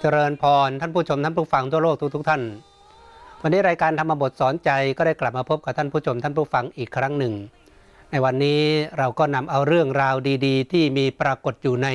[0.00, 2.42] เจริญพรท่านผู้ชมท่านผู้ฟังทั่วโลกทุกๆทท่าน
[3.42, 7.34] วันนี้รายการธรรมบทสอนใจก็ได้กลับมาพบกับท่านผู้ชมท่านผู้ฟังอีกครั้งหนึ่ง
[8.10, 8.62] ในวันนี้
[8.98, 10.14] เราก็นำเอาเรื่องราว
[10.46, 11.88] ดี ๆ ที่มีปรากฏอยู่ใน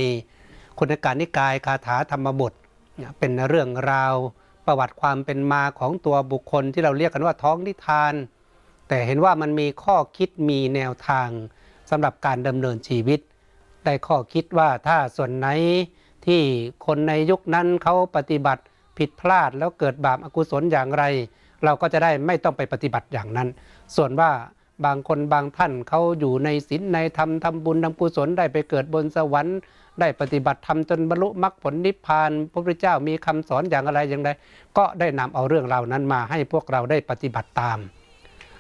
[0.80, 2.54] คุณการนิกายคาถาธรรมบท
[3.20, 4.14] เป็นเรื่องราว
[4.66, 8.14] ประวัติความเป็นมาของตัวบุคคลที่เราเรียกกันว่าท้องนิทาน
[8.88, 11.30] แต่เห็นว่ามันมีข้อคิดมีแนวทาง
[11.90, 13.20] สำหรับการดำเนินชีวิต
[13.86, 15.48] ได้ข้อคิดว่าถ้าส่วนไหน
[16.28, 16.42] ที่
[16.86, 18.64] คนในยุคนั้นเขาปฏิบัติ
[18.98, 21.04] ผิดพลาดแล้วเกิดบาปอกุศลอย่างไร
[21.64, 23.48] เราก็จะได้ไม่ต้องไปปฏิบัติอย่างนั้น
[23.96, 24.32] ส่วนว่า
[24.86, 29.58] บางคนบางท่านเขาอยู่ในศีลในธรรมทำบุญทำกุศลได้ไปเกิดบนสวรรค์
[30.00, 34.30] ได้ปฏิบัติธรรมจนบรรลุมรรคผลนิพพาน พระพุทธเจ้ามีคำสอนอย่างอะไรอย่างไร
[34.78, 37.80] ก็ได้นำเอาเรื่องราวนั้นมาให้พวกเราได้ปฏิบัติตาม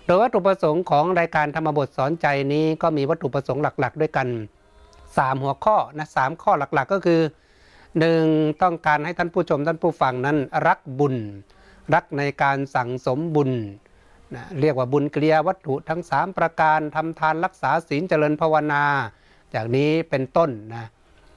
[0.05, 4.27] โดยวัตถุประสงค์ของรายการธรรมบทสอนใจนี้ก็มีวัตถุประสงค์หลัก ๆ ด้วยกัน
[4.85, 7.21] 3 หัวข้อนะสข้อหลักๆ ก็คือ
[7.99, 8.25] หนึ่ง
[8.63, 11.15] ต้องการให้ท่านผู้ชมท่านผู้ฟังนั้นรักบุญ
[11.93, 13.51] รักในการสั่งสมบุญ
[14.35, 18.83] นะเรียกว่าบุญเกลียวัตถุทั้ง 3 ประการทำทานรักษาศีลเจริญภาวนา
[19.53, 20.85] จากนี้เป็นต้นนะ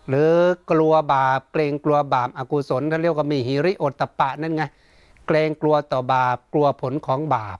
[0.08, 0.32] หรือ
[0.70, 4.64] กลัวบาปเกรงกลัวบาปอากุศลเขาเรียกว่ามีหิริโอตตปะนั่นไง
[5.26, 7.58] เกรงกลัวต่อบาปกลัวผลของบาป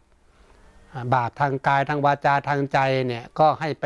[1.15, 3.85] บาปทางกายทางวาจาทางใจเนี่ยก็ให้ไป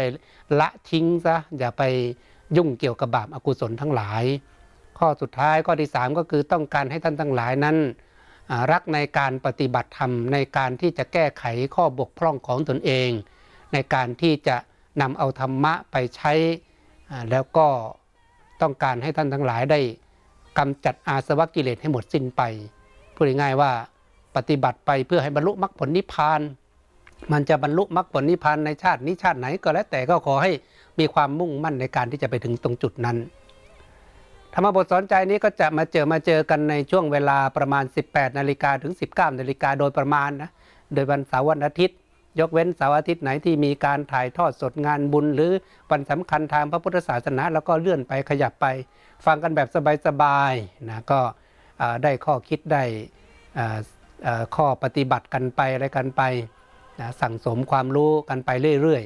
[0.60, 1.82] ละทิ้งซะอย่าไป
[2.56, 4.24] ยุ่งเกี่ยวกับบาปอากุศลทั้งหลาย
[5.04, 7.76] ข้อสุดท้ายข้อที่ 3 ก็คือต้องการให้ท่านทั้งหลายนั้น
[8.72, 11.44] รักในการปฏิบัติธรรมในการที่จะแก้ไข
[11.74, 13.10] ข้อบกพร่องของตนเอง
[13.72, 14.56] ในการที่จะ
[15.00, 16.32] นำเอาธรรมะไปใช้
[17.30, 17.66] แล้วก็
[18.62, 19.80] ต้องการให้ท่านทั้งหลายได้
[20.58, 22.42] กำจัดอาสวะกิเลสให้หมดสิ้นไป
[23.14, 23.70] พูดง่ายๆว่า
[24.36, 26.40] ปฏิบัติไปเพื่อให้บรรลุมรรคผลนิพพาน
[27.32, 30.52] มันจะบรรลุมรรคผลนิพพานในชาตินี้ชาติไหนก็แล้วแต่ก็ขอให้
[30.98, 33.18] มีความมุ่งมั่นในการที่จะไปถึงตรงจุดนั้น
[34.54, 40.50] ธรรมบทสอนใจนี้ก็จะมาเจอมาเจอกันในช่วงเวลาประมาณ 18 นาฬิกาถึง 19 นาฬิกาโดยประมาณนะ
[40.94, 41.96] โดยวันเสาร์วันอาทิตย์
[42.40, 45.52] ยกเว้นเสาร์อาทิตย์ไหนที่มีการถ่ายทอดสดงานบุญ หรือ
[45.90, 48.66] วันสำคัญทางพระพุทธศาสนา แล้วก็เลื่อนไปขยับไป
[49.26, 49.68] ฟังกันแบบ
[50.06, 51.20] สบายๆนะก็
[52.02, 52.82] ได้ข้อคิดได้
[54.56, 56.22] ข้อปฏิบัติกันไปอะไรกันไป
[57.00, 58.50] นะสั่งสมความรู้กันไป
[58.82, 59.02] เรื่อย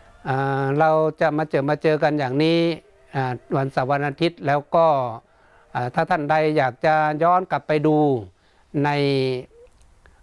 [0.00, 0.90] ๆเรา
[1.20, 2.60] จะมาเจอมาเจอกันอย่างนี้
[3.56, 4.86] วันเสาร์วันอาทิตย์แล้วก็
[5.94, 7.96] ถ้าท่านใดอยากจะย้อนกลับไปดู
[8.84, 8.90] ใน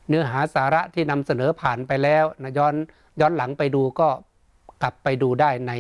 [0.07, 2.75] เนื้อหาสาระที่นำเสนอผ่านไปแล้วนะย้อน
[3.19, 4.09] ย้อนหลังไปดูก็
[4.83, 5.73] กลับไปดูได้ใน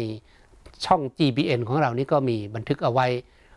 [0.85, 3.07] ช่อง GBN ของเรานี่ก็มีบันทึกเอาไว้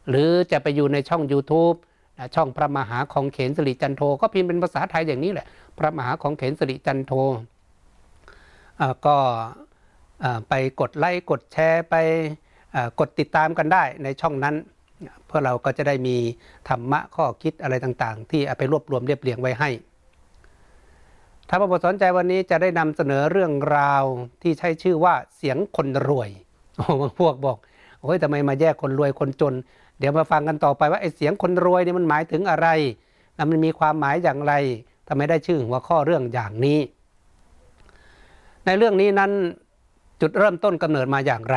[0.08, 1.76] หรือจะไปอยู่ในช่อง YouTube
[2.34, 5.46] ช่องพระมหาของเขนสิริจันโท ก็พิมพ์เป็นภาษาไทยอย่างนี้แหละ
[5.78, 7.12] พระมหาของเขนสิริจันโท
[9.06, 9.16] ก็
[10.48, 11.94] ไปกดไลค์กดแชร์ไป
[13.00, 14.55] กดติดตามกันได้ในช่องนั้น
[15.27, 16.16] เพื่อเราก็จะได้มี
[16.69, 19.71] ธรรมะข้อคิดอะไรต่างๆ ที่เอาไปรวบรวมเรียบเรียงไว้ให้
[21.49, 24.05] ถ้าพระบทสนใจวันนี้จะได้นำเสนอเรื่องราว
[24.43, 26.31] ที่ใช้ชื่อว่าเสียงคนรวย
[26.77, 27.59] โอ้บางพวกบอก
[28.00, 29.54] โอ้ยทำไมมาแยกคนรวยคนจน
[29.99, 32.69] เดี๋ยวมาฟังกันต่อไปว่าไอ้เสียงคนรวยเนี่ยมันหมายถึงอะไร
[33.50, 34.54] มันมีความหมายอย่างไร
[35.09, 36.78] ทำไมได้ชื่อหัวข้อเรื่องอย่างนี้
[38.66, 39.31] ในเรื่องนี้นั้น
[40.21, 41.56] จุดเริ่มต้นกำเนิดมาอย่างไร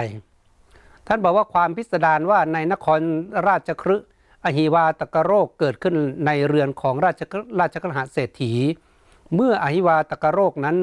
[1.07, 2.99] ท่านบอกว่าความพิสดารว่าในนคร
[3.47, 3.97] ราชครึ
[4.45, 5.95] อหิวาตกโรคเกิดขึ้น
[6.25, 7.21] ในเรือนของราช
[7.59, 8.53] ราชกหาเศรษฐี
[9.35, 10.77] เมื่ออหิวาตกโรคนั้น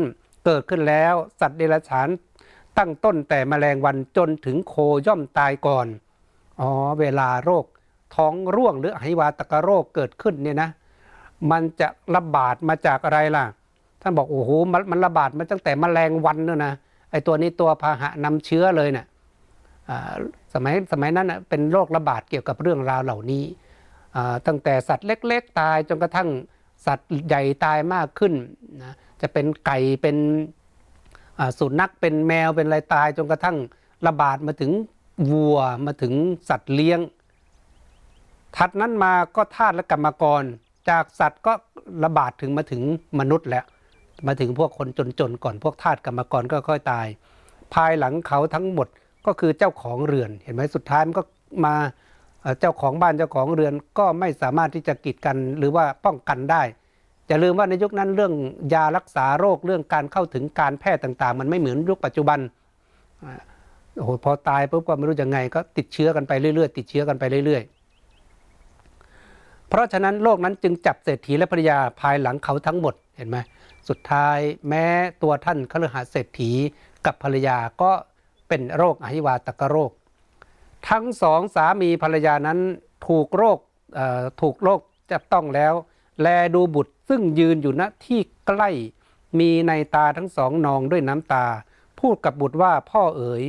[0.45, 2.09] เกิดขึ้นแล้ว สัตว์เดรัจฉาน
[2.79, 4.75] ตั้งต้นแต่แมลงวันจนถึงโค
[5.07, 5.87] ย่อมตายก่อน
[6.61, 7.65] อ๋อ เวลาโรค
[8.15, 10.71] ท้องร่วงหรืออหิวาตกโรคเกิดขึ้นเนี่ยนะ
[11.51, 13.45] มันจะระบาดมาจากอะไรล่ะ
[14.03, 14.51] ท่านบอกโอ้โห
[14.91, 16.73] มันระบาดมาตั้งแต่แมลงวันเนอะนะ
[17.11, 19.07] ไอตัวนี้ตัวพาหะนำเชื้อเลยเนะี่ย
[20.55, 23.45] สมัยสมัยนั้นเป็นโรคระบาดเกี่ยวกับเรื่องราวเหล่านี้
[24.47, 26.29] ตั้งแต่สัตว์เล็ก ๆ ตายจนกระทั่ง
[26.87, 28.33] สัตว์ใหญ่ตายมากขึ้น
[28.83, 30.17] นะจะเป็นไก่เป็น
[31.59, 33.57] สุนัขเป็นแมวเป็นอะไรตายจนกระทั่ง
[34.07, 34.73] ระบาดมาถึง
[35.31, 36.13] วัวมาถึง
[36.49, 37.01] สัตว์เลี้ยง
[38.57, 40.43] ถัดนั้นมาก็ธาตุและกรรมกร
[40.91, 41.53] จากสัตว์ก็
[42.05, 42.83] ระบาดถึงมาถึง
[43.21, 43.65] มนุษย์แล้ว
[44.27, 47.07] มาถึงพวกคนจนๆก่อนพวกธาตุกรรมกรก็ค่อยตาย
[47.75, 48.89] ภายหลังเขาทั้งหมด
[49.27, 51.23] ก็คือเจ้าของเรือน เห็นไหมสุดท้ายมันก็
[51.65, 51.75] มา
[52.61, 56.63] เจ้าของบ้านเจ้าของเรือนก็ไม่สามารถที่จะกีดกันหรือว่าป้องกันได้
[57.31, 58.33] จะลืมว่าในยุคนั้นเรื่อง
[58.75, 62.39] ยารักษาโรคเรื่องการเข้าถึงการแพทย์ต่าง ๆ มันไม่เหมือนยุคปัจจุบัน
[63.97, 73.37] โอ้โหพอตายปุ๊บก็ไม่รู้ยังไงก็ติดเชื้อกันไปเรื่อยๆ ติดเชื้อกันไปเรื่อยๆ เพราะฉะนั้นโลกนั้นจึงจับเศรษฐีและภรรยาภายหลังเขาทั้งหมดเห็นไหม
[73.89, 74.85] สุดท้ายแม้
[75.23, 76.51] ตัวท่านคฤหาเศรษฐี
[77.07, 77.91] กับภรรยาก็
[78.53, 79.93] เป็นโรคอหิวาตกโรค
[80.89, 82.59] ทั้งสองสามีภรรยานั้น
[83.07, 83.59] ถูกโรค
[84.41, 85.75] ถูกโรคจับต้องแล้ว
[86.23, 88.71] แลดูบุตรซึ่งยืนอยู่ณที่ใกล้
[89.39, 91.47] มีในตาทั้งสองนองด้วยน้ำตา
[92.01, 93.43] พูดกับบุตรว่าพ่อเอ๋ย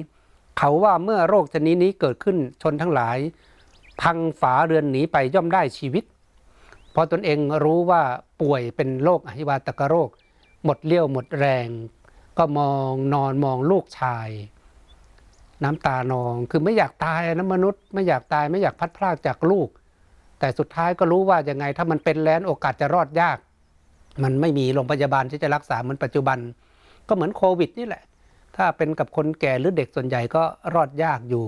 [0.57, 3.17] เขาว่าเมื่อโรคชนิดนี้เกิดขึ้นชนทั้งหลาย
[4.01, 6.03] พังฝาเรือนหนีไปย่อมได้ชีวิต
[6.93, 8.01] พอตนเองรู้ว่า
[8.41, 10.09] ป่วยเป็นโรคอหิวาตกโรค
[10.63, 11.67] หมดเลี้ยวหมดแรง
[12.37, 14.29] ก็มองนอนมองลูกชาย
[15.63, 19.69] น้ำตานอง คือไม่อยากตายนะมนุษย์ ไม่อยากตายไม่อยากพัดพลากจากลูก
[20.39, 23.37] แต่สุดท้ายก็รู้ว่ายังไง ถ้ามันเป็นแล้วโอกาสจะรอดยาก
[24.23, 26.37] มันไม่มีโรงพยาบาลที่จะรักษาเหมือนปัจจุบัน
[27.07, 28.03] ก็เหมือนโควิดนี่แหละ
[28.57, 30.43] ถ้าเป็นกับคนแก่หรือเด็กส่วนใหญ่ก็
[30.75, 31.45] รอดยากอยู่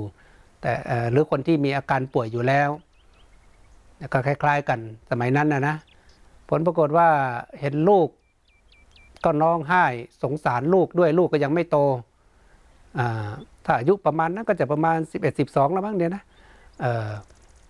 [0.62, 0.74] แต่
[1.12, 2.70] หรือคนที่มีอาการป่วยอยู่แล้ว
[4.14, 4.80] ก็คล้าย ๆ กัน
[5.10, 5.76] สมัยนั้นนะนะ
[6.50, 7.10] ผลปรากฏว่า
[7.60, 8.08] เห็นลูก
[9.24, 9.86] ก็น้องไห้
[10.24, 11.78] สงสารลูกด้วยลูกก็ยังไม่โต
[13.66, 16.24] ถ้าอายุประมาณนั้นก็จะประมาณ 11 12 แล้วมั้งเนี่ยนะ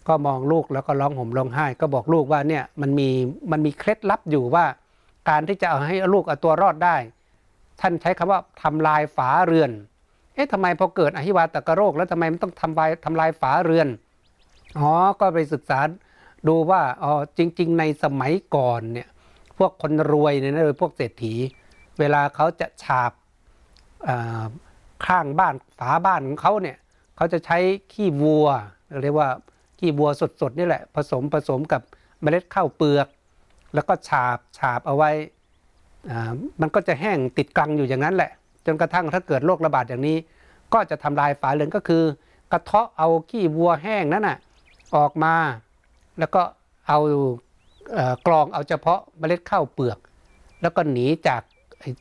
[0.08, 3.10] ก็มองลูกแล้วก็ร้องห่มร้องไห้ ก็บอกลูกว่าเนี่ยมันมี
[3.52, 4.66] มันมีเคล็ดลับอยู่ว่า
[5.30, 6.96] การที่จะเอาให้ลูกเอาตัวรอดได้
[7.82, 9.72] ท่านใช้คำว่าทำลายฝาเรือน
[10.34, 13.88] เอ๊ะทำไมพอเกิดอหิวาตกโรค แล้วทำไมมันต้องทำลายทำลายฝาเรือน
[14.80, 15.80] อ๋อ ก็ไปศึกษา
[16.48, 19.08] ดูว่า อ๋อ จริง ๆ ในสมัยก่อนเนี่ย
[19.58, 21.34] พวกคนรวยเนี่ยนะโดยพวกเศรษฐี
[22.00, 23.12] เวลาเขาจะฉาบ
[25.06, 26.78] ข้างบ้านฝาบ้านของเขาเนี่ย
[27.16, 27.58] เขาจะใช้
[27.94, 28.48] ขี้วัว
[29.04, 29.30] เรียกว่า
[29.80, 30.10] ขี้วัว
[30.42, 31.82] สดๆนี่แหละ ผสมผสมกับ
[32.22, 33.08] เมล็ดข้าวเปลือก
[33.74, 35.12] แล้วก็ฉาบฉาบเอาไว้
[36.62, 38.32] มันก็จะแห้งติดกลังอยู่อย่างนั้นแหละ
[38.66, 40.18] จนกระทั่งถ้าเกิดโรคระบาดอย่างนี้
[40.74, 42.04] ก็จะทำลายฝาเรือนก็คือ
[42.52, 44.38] กระเทาะเอาขี้วัวแห้งนั้นน่ะ
[44.96, 45.36] ออกมา
[46.20, 46.42] แล้วก็
[46.88, 47.00] เอา
[48.28, 49.98] กรองเอาเฉพาะเมล็ดข้าวเปลือก
[50.62, 51.42] แล้วก็หนีจาก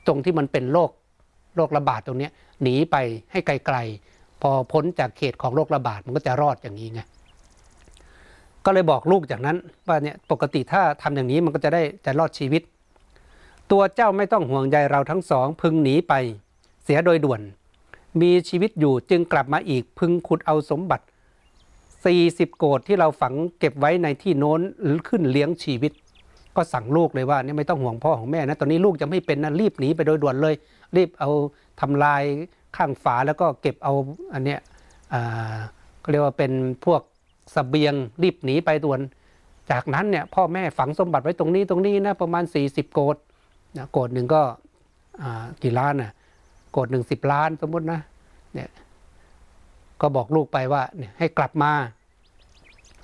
[0.07, 0.91] ตรงที่มันเป็นโรค
[1.57, 2.29] โรคระบาดตรงนี้
[2.63, 2.97] หนีไป
[3.33, 7.01] ให้ไกลๆ พอพ้นจากเขตของโรคระบาดมันก็จะรอดอย่างนี้ไง
[8.65, 9.57] ก็เลยบอกลูกจากนั้น
[9.89, 12.63] ว่าเนี่ยปกติถ้าทำอย่างนี้มันก็จะได้จะรอดชีวิต
[13.71, 16.13] ตัวเจ้าไม่ต้องห่วงใยเราทั้งสอง พึงหนีไป
[16.85, 17.41] เสียโดยด่วน
[18.21, 21.05] มีชีวิตอยู่จึงกลับมาอีกพึงขุดเอาสมบัติ
[21.81, 24.61] 40 โกดที่เราฝังเก็บไว้ในที่โน้น
[25.09, 25.93] ขึ้นเลี้ยงชีวิต
[26.57, 30.55] ก็สั่งลูกเลยว่าเนี่ยไม่ต้องห่วงพ่อของแม่นะตอนนี้ลูกจะไม่เป็นนะรีบหนีไปโดยด่วนเลย
[30.97, 31.31] รีบเอา
[31.81, 32.23] ทำลาย
[32.77, 33.93] ข้างฝาแล้วก็เก็บเอา
[34.35, 34.61] อันเนี้ย
[36.03, 36.53] ก็เรียกว่าเป็น
[36.85, 37.03] พวก
[37.55, 39.01] สเสบียงรีบหนีไปด่วน
[39.71, 43.17] จากนั้นเนี่ยพ่อแม่ฝังสมบัติไว้ตรงนี้ตรงนี้นะประมาณ 40 โกด
[43.77, 44.43] นะโกดหนึ่งก็
[45.63, 46.13] กี่ล้านนะ
[46.73, 48.01] โกดหนึ่งสิบล้านสมมตินะ
[48.55, 48.69] เนี่ย
[50.01, 51.73] ก็บอกลูกไปว่าเนี่ยให้กลับมา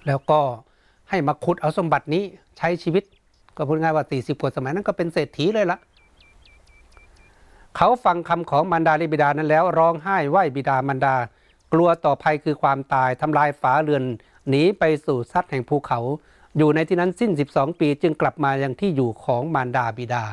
[0.06, 0.40] แล้วก็
[1.10, 2.22] ให้มาขุดเอาสมบัตินี้
[2.58, 3.04] ใช้ชีวิต
[3.56, 5.78] ก็พูดง่ายว่าสี่สิบกว่าสมัยนั้นก็เป็นเศรษฐีเลยละ
[7.76, 11.14] เขาฟังคำของมารดาลิบิดานั้นแล้วร้องไห้ไหวบิดามารดา
[11.72, 14.04] กลัวต่อภัยคือความตายทำลายฝาเรือน
[14.48, 16.00] หนีไปสู่ซัดแห่งภูเขา
[16.56, 20.24] อยู่ในที่นั้นสิ้น 12 ปีจึงกลับมายังที่อยู่ของมารดาบิดา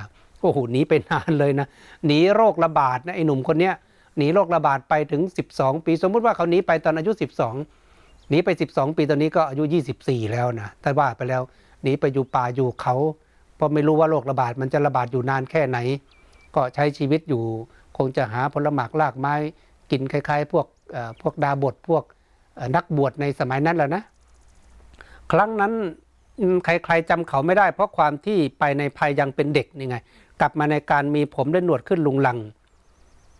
[0.42, 1.68] โอ้โหหนีไปนานเลยนะ
[2.06, 3.74] หนีโรคระบาดนะไอ้หนุ่มคนเนี้ย
[4.18, 5.22] หนีโรคระบาดไปถึง
[5.54, 7.12] 12 ปี สมมุติว่าเขาหนีไปตอนอายุ
[7.72, 9.64] 12หนีไป 12 ปีตอนนี้ก็อายุ
[10.00, 11.42] 24 แล้วนะถ้าว่าไปแล้ว
[11.88, 12.96] หนีไปอยู่ป่าอยู่เขา
[13.56, 15.78] เพราะไม่รู้ว่าโรคระบาดมันจะระบาดอยู่นานแค่ไหน
[16.56, 17.44] ก็ใช้ชีวิตอยู่
[17.98, 19.34] คงจะหาผลหมากลากไม้
[19.92, 20.68] กินคล้ายๆ พวก
[21.22, 22.04] พวกดาบทพวก
[22.76, 24.04] นักบวชในสมัยนั้นแหละนะ
[25.32, 25.74] ครั้งนั้น
[26.66, 29.98] ใครๆจำเขาไม่ได้ เพราะความที่ไปในภัยยังเป็นเด็กนี่ไง
[30.42, 32.38] กลับมาในการมีผมและหนวดขึ้นลุงลัง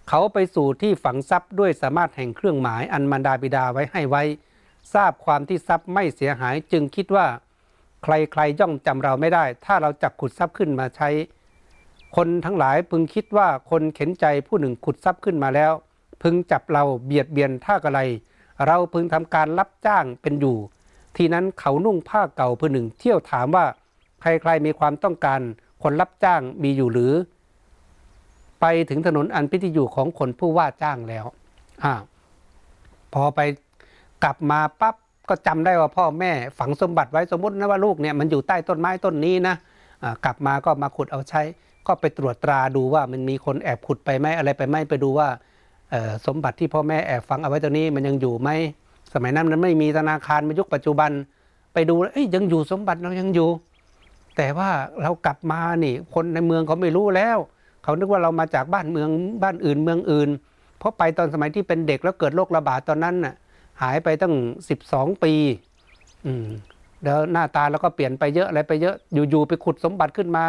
[0.10, 4.24] เขาไปสู่ที่ฝังทรัพย์ด้วยสามารถแห่งเครื่องหมายอันมารดาบิดาไว้ให้ไว้
[4.94, 7.26] ทราบความที่ทรัพย์ไม่เสียหายจึงคิดว่า
[8.08, 11.10] ใครๆย่อมจำเราไม่ได้ ถ้าเราจับขุดทรัพย์ขึ้นมาใช้
[12.16, 15.72] คนทั้งหลายพึงคิดว่าคนเข็นใจผู้หนึ่งขุดทรัพย์ขึ้นมาแล้ว
[16.24, 18.00] พึงจับเราเบียดเบียนท่ากระไร
[18.66, 20.58] เราพึงทำการรับจ้างเป็นอยู่
[21.18, 23.66] ทีนั้นเขานุ่งผ้าเก่าผู้หนึ่งเที่ยวถามว่า
[24.22, 25.40] ใครๆมีความต้องการ
[25.84, 27.14] คนรับจ้างมีอยู่หรือ
[28.62, 31.26] ไปถึงถนนอันพิธีอยู่ของคนผู้ว่าจ้างแล้ว
[31.84, 31.94] อ่า
[33.14, 33.40] พอไป
[34.24, 34.96] กลับมาปั๊บ
[35.30, 41.42] ก็จำได้ว่าพ่อแม่ฝังสมบัติไว้สมมตินะว่าลูกเนี่ยมันอยู่ใต้ต้นไม้ต้นนี้นะะกลับมาก็มาขุดเอาใช้
[41.88, 45.28] ก็ไปตรวจตราดูว่ามันมีคนแอบขุดไปไหมอะไรไปไหมไปดูว่า
[46.26, 48.50] สมบัติที่พ่อแม่แอบฝังเอาไว้ตรงนี้มันยังอยู่ไหม
[49.14, 51.12] สมัยนั้นมันไม่มีธนาคารมายุคปัจจุบัน
[51.74, 53.50] ไปดูเอ้ยยังอยู่สมบัติเรายังอยู่
[54.38, 54.70] แต่ว่า
[55.02, 57.38] เรากลับมานี่ คนในเมืองเขาไม่รู้แล้ว
[57.84, 59.10] เขานึกว่าเรามาจากบ้านเมือง
[59.44, 60.30] บ้านอื่นเมืองอื่น
[60.80, 63.34] เพราะไปตอนสมัยที่เป็นเด็กแล้วเกิดโรคระบาดตอนนั้นน่ะ
[63.82, 64.34] หายไปตั้ง
[64.70, 65.34] สิบสองปี
[66.26, 66.48] อืม
[67.04, 70.46] แล้วหน้าตาแล้วก็เปลี่ยนไปเยอะอะไรไปเยอะอยู่ๆไปขุดสมบัติขึ้นมา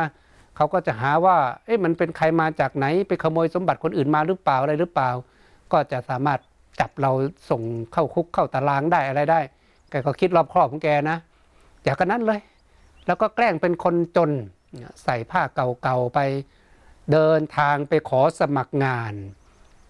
[0.56, 5.10] เขาก็จะหาว่า เอ๊ะมันเป็นใครมาจากไหนไปขโมยสมบัติคนอื่นมาหรือเปล่าอะไรหรือเปล่า
[5.72, 6.40] ก็จะสามารถ
[6.80, 7.12] จับเรา
[7.50, 9.40] ส่งเข้าคุกเข้าตารางได้อะไรได้
[9.90, 11.18] แกก็คิดรอบครอบของแกนะ
[11.82, 12.40] แกจากกันนั้นเลย
[13.06, 14.30] แล้วก็แกล้งเป็นคนจน
[15.04, 16.18] ใส่ผ้าเก่าๆไป
[17.12, 19.14] เดินทางไปขอสมัครงาน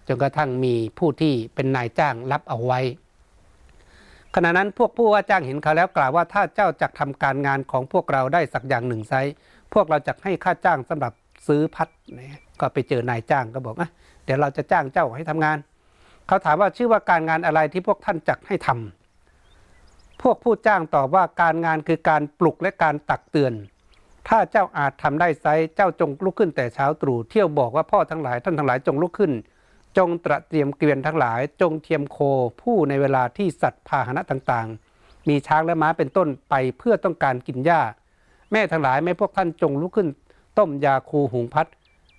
[0.07, 2.79] จนกระทั่งมีผู้ที่เป็นนายจ้างรับเอาไว้
[4.35, 9.13] ขณะนั้นพวกผู้ว่าจ้างเห็นเขาแล้วกล่าวว่าถ้าเจ้าจักทำการงานของพวกเราได้สักอย่างหนึ่งไซ
[9.73, 11.13] พวกเราจะให้ค่าจ้างสำหรับ
[11.47, 11.87] ซื้อพัด
[12.59, 13.89] ก็ไปเจอนายจ้างก็บอกอะ
[14.25, 15.57] เดี๋ยวเราจะจ้างเจ้าให้ทำงาน
[16.27, 23.53] เขาถามว่าชื่อว่าการงานอะไรที่พวกท่านจักให้ทำพวกผู้จ้างตอบว่าการงานคือการปลุกและการตักเตือน
[24.27, 25.45] ถ้าเจ้าอาจทำได้ไซ
[25.75, 29.31] เจ้าจงลุกขึ้นแต่เช้าตรู่เที่ยวบอกว่าพ่อทั้งหลายท่านทั้งหลายจงลุกขึ้น
[29.97, 32.17] จงตระเตรียมเกวียนทั้งหลาย จงเทียมโค
[32.61, 37.81] ผู้ในเวลาที่สัตว์พาหนะต่างๆ มีช้างและม้าเป็นต้นไปเพื่อต้องการกินหญ้า
[38.51, 40.07] แม่ทั้งหลายแม่พวกท่านจงลุกขึ้น
[40.57, 41.67] ต้มยาคูหุงพัด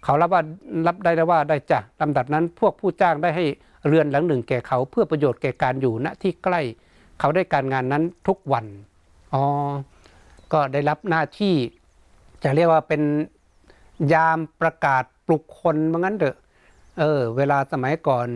[0.05, 0.43] เขารับว่า
[0.87, 3.45] รับได้แล้วว่าได้จ้ะลำดับนั้นพวกผู้จ้างได้ให้
[3.87, 6.61] เรือนหลังหนึ่งแก่เขาเพื่อประโยชน์แก่การอยู่ณที่ใกล้
[7.21, 8.67] เขาได้การงานนั้นทุกวัน
[9.35, 9.43] อ๋อ
[10.53, 11.55] ก็ได้รับหน้าที่
[12.45, 13.03] จะเรียกว่าเป็น
[14.13, 16.37] ยามประกาศปลุกคนเหมือนกันเถอะ
[17.01, 18.29] เออ เวลาสมัยก่อน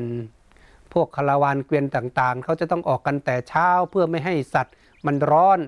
[0.93, 4.75] พวกคาราวานเกวียนต่างๆ เขาจะต้องออกกันแต่เช้าเพื่อไม่ให้สัตว์
[5.07, 5.59] มันร้อน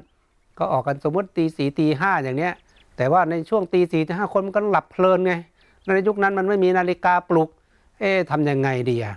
[0.59, 2.53] ก็ออกกันสมมติตีสี่ตีห้าอย่างเนี้ย
[2.97, 5.35] แต่ว่าในช่วงตีสี่ตีห้าคนมันก็หลับเพลินไง
[5.85, 7.49] ในยุคนั้นมันไม่มีนาฬิกาปลุก
[8.00, 9.15] เอ๊ะทำยังไงดีอะ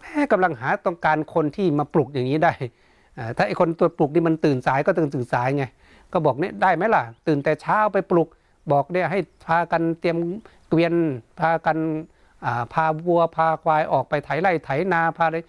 [0.00, 2.52] แม่กำลังหาต้องการคนที่มาปลุกอย่างนี้ได้
[3.36, 5.64] ถ้าไอคนตัวปลุกนี่มันตื่นสายก็ตื่นตื่นสายไง
[6.12, 8.28] ก็บอกเนี่ยได้ไหมล่ะ ตื่นแต่เช้าไปปลุก
[8.72, 10.16] บอกเนี่ยให้พากันเตรียม
[10.68, 10.94] เกวียน
[11.40, 11.78] พากัน
[12.72, 15.44] พาวัวพาควายออกไปไถไร่ไถนาพาเลย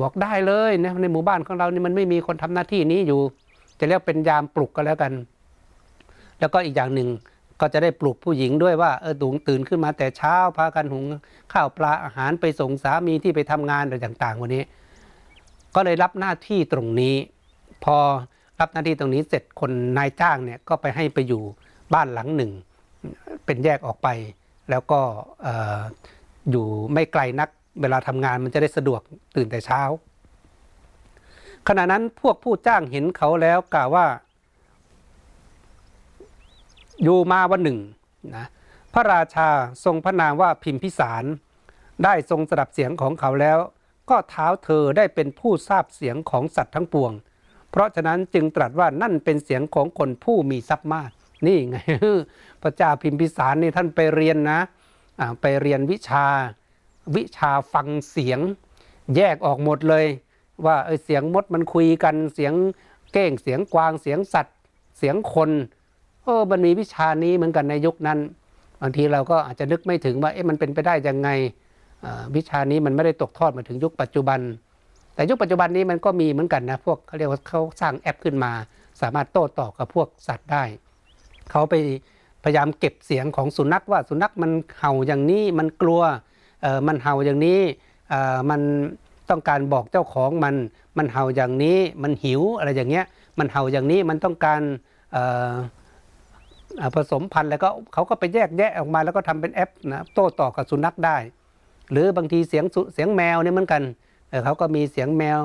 [0.00, 3.20] บอกได้เลยนะในหมู่บ้านของเรานี่มันไม่มีคนทำหน้าที่นี้อยู่
[3.78, 5.12] จะเรียกเป็นยามปลุกก็แล้วกัน
[6.40, 7.08] แล้วก็อีกอย่างหนึ่ง
[7.60, 11.04] ก็จะได้ปลุกผู้หญิงด้วยว่าเออตุงตื่นขึ้นมาแต่เช้าพากันหุง
[11.52, 14.62] ข้าวปลาอาหารไปส่งสามีที่ไปทำงานอะไรต่าง ๆ วันนี้
[15.74, 17.14] ก็เลยรับหน้าที่ตรงนี้
[17.84, 17.96] พอ
[18.60, 21.42] รับหน้าที่ตรงนี้เสร็จคนนายจ้างเนี่ยก็ไปให้ไปอยู่
[21.94, 22.50] บ้านหลังหนึ่ง
[23.44, 24.08] เป็นแยกออกไป
[24.70, 25.00] แล้วก็
[26.50, 27.48] อยู่ไม่ไกลนัก
[27.80, 29.00] เวลาทำงานมันจะได้สะดวก
[29.36, 29.82] ตื่นแต่เช้า
[31.68, 34.06] ขณะนั้นพวกผู้จ้างเห็นเขาแล้วกล่าวว่า
[37.02, 37.78] อยู่มาวันหนึ่ง
[38.36, 38.46] นะ
[38.92, 39.48] พระราชา
[39.84, 41.24] ทรงพระนามว่าพิมพิสาร
[42.04, 43.58] ได้ทรงสดับเสียงของเขาแล้ว
[44.10, 47.12] ก็เท้าเธอได้เป็นผู้ทราบเสียงของสัตว์ทั้งปวง
[47.70, 51.10] เพราะฉะนั้นจึงตรัสว่านั่นเป็นเสียงของคนผู้มีทรัพย์มาก
[51.46, 51.76] นี่ไง
[52.62, 54.58] พระเจ้าพิมพิสารนี่ท่านไปเรียนนะ
[55.40, 56.26] ไปเรียนวิชา
[57.16, 58.40] วิชาฟังเสียง
[59.16, 60.06] แยกออกหมดเลย
[60.66, 62.52] ว่าเออเสียงมดมันคุยกันเสียง
[63.12, 64.56] เก้งเสียงกวางเสียงสัตว์
[64.98, 65.50] เสียงคน
[66.24, 68.18] เออมันมีวิชานี้เหมือนกันในยุคนั้น
[68.80, 71.28] บางทีเราก็อาจจะนึกไม่ถึงว่าเอ๊ะมันเป็นไปได้ยังไง
[72.36, 74.40] วิชานี้มันไม่ได้ตกทอดมาถึงยุคปัจจุบัน
[75.14, 78.52] แต่ยุคปัจจุบันนี้มันก็มีเหมือนกันนะพวกเขาเรียกว่าเขาสร้างแอปขึ้นมา
[79.00, 80.64] สามารถโต้ตอบกับพวกสัตว์ได้
[81.50, 81.74] เขาไป
[82.44, 86.02] พยายามเก็บเสียงของสุนัขว่าสุนัขมันเห่าอย่างนี้มันกลัว
[86.86, 87.60] มันเห่าอย่างนี้
[88.50, 88.60] มัน
[89.30, 90.54] ต้องการบอกเจ้าของมัน
[90.98, 93.04] มันเห่าอย่างนี้มันหิวอะไรอย่างเงี้ย
[93.38, 94.60] มันเห่าอย่างนี้มันต้องการ
[96.94, 101.16] ผสมพันธุ์แล้วก็เขาก็ไปแยกแยะออกมาแล้วก็ทำเป็นแอปนะโต้ตอบกับสุนัขได้
[101.92, 102.64] หรือบางทีเสียง
[102.94, 103.82] เสียงแมวเนี่ยเหมือนกัน
[104.44, 105.38] เขาก็มีเสียงแมว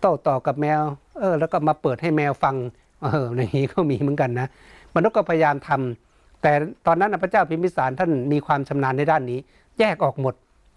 [0.00, 0.80] โต้ตอบกับแมว
[1.18, 2.56] เออแล้วก็มาเปิดให้แมวฟัง
[3.02, 4.48] เออในนี้ก็มีเหมือนกันนะ
[4.94, 6.07] มนุษย์ก็พยายามทำ
[6.42, 6.52] แต่
[6.86, 9.38] ตอนนั้นพระเจ้าพิมพิสารท่านมีความชำนาญในด้านนี้
[9.78, 10.34] แยกออกหมด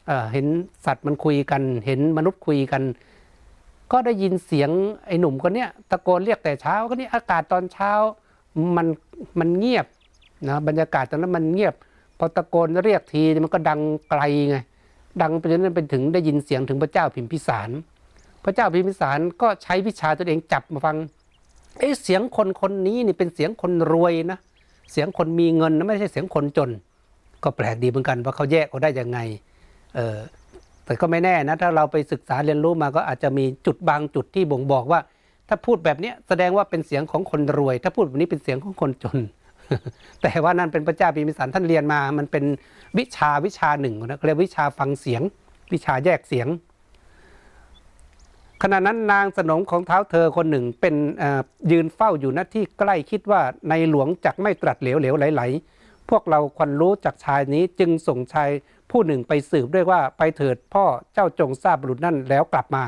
[0.08, 0.48] เเห็น
[0.86, 2.84] สัตว์มันคุยกัน เห็นมนุษย์คุยกัน
[3.92, 4.70] ก็ได้ยินเสียง
[5.08, 7.92] ไอ้หนุ่มคนเนี้ยตะโกนเรียกแต่เช้าก็นี่อากาศตอนเช้า
[8.78, 8.88] มัน
[9.40, 9.86] มันเงียบ
[10.50, 11.74] นะบรรยากาศตอนนั้นมันเงียบ
[12.18, 14.58] พอตะโกนเรียกทีมันก็ดังไกลไง
[15.22, 17.70] ดังไปจนนั้นเป็นถึงได้ยินเสียงถึงพระเจ้าพิมพิสาร
[18.44, 20.98] พระเจ้าพิมพิสารก็ใช้วิชาตัวเองจับมาฟัง
[21.80, 24.40] เอ๊ะเสียงคนคนนี้นี่เป็นเสียงคนรวยนะ
[24.92, 26.70] เสียงคนมีเงินนะไม่ใช่เสียงคนจน
[27.44, 29.20] ก็แปลกดีเหมือนกันว่าเขาแยกเขาได้ยังไง
[29.96, 30.18] เออ
[30.86, 35.00] แต่ก็ไม่แน่นะถ้าเราไปศึกษาเรียนรู้มาก็อาจจะมีจุดบางจุดที่บ่งบอกว่า
[35.50, 39.18] ถ้าพูดแบบนี้แสดงว่าเป็นเสียงของคนรวย ถ้าพูดแบบนี้เป็นเสียงของคนจน
[40.22, 42.44] แต่ว่านั่นเป็นพระเจ้าพิมิสารท่านเรียนมา มันเป็น
[42.98, 45.22] วิชาวิชาหนึ่งนะเรียกวิชาฟังเสียง
[45.74, 46.48] วิชาแยกเสียง
[48.62, 50.96] ขณะนั้นนางสนมของเท้าเธอคนหนึ่งเป็น
[51.72, 58.50] ยืนเฝ้าอยู่ณที่ใกล้คิดว่าในหลวงจักไม่ตรัสเหลวเหลวไหลๆ พวกเราควรรู้จากชายนี้จึงส่งชาย
[58.92, 62.84] ผู้หนึ่งไปสืบด้วยว่าไปเถิดพ่อเจ้าจงทราบบุรุษนั่นแล้วกลับมา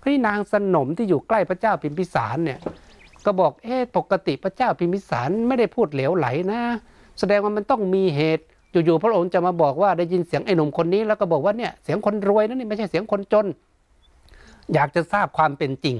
[0.00, 2.58] พระนางสนมที่อยู่ใกล้พระเจ้าพิมพิสารเนี่ย
[3.24, 6.60] ก็บอกเอ๊ะปกติพระเจ้าพิมพิสารไม่ได้พูดเหลวไหลนะ
[7.18, 13.46] แสดงว่ามันต้องมีเหตุอยู่ๆพระองค์จะมาบอกว่าได้ยินเสียงไอ้หนุ่มคนนี้แล้วก็บอกว่าเนี่ยเสียงคนรวยนั่นนี่ไม่ใช่เสียงคนจน
[14.74, 15.96] อยากจะทราบความเป็นจริง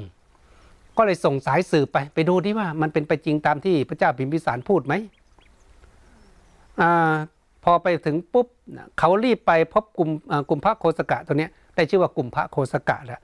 [0.96, 4.94] ก็เลยส่งสายสืบไป ไปดูที่ว่ามันเป็นไปจริงตามที่พระเจ้าพิมพิสารพูดไหม
[6.80, 6.82] อ
[7.64, 8.46] พอไปถึงปุ๊บ
[8.98, 10.10] เขารีบไปพบกลุ่ม
[10.48, 13.20] กลุ่มพระโคสกะตัวนี้ได้ชื่อว่ากลุ่มพระโคสกะแล้ว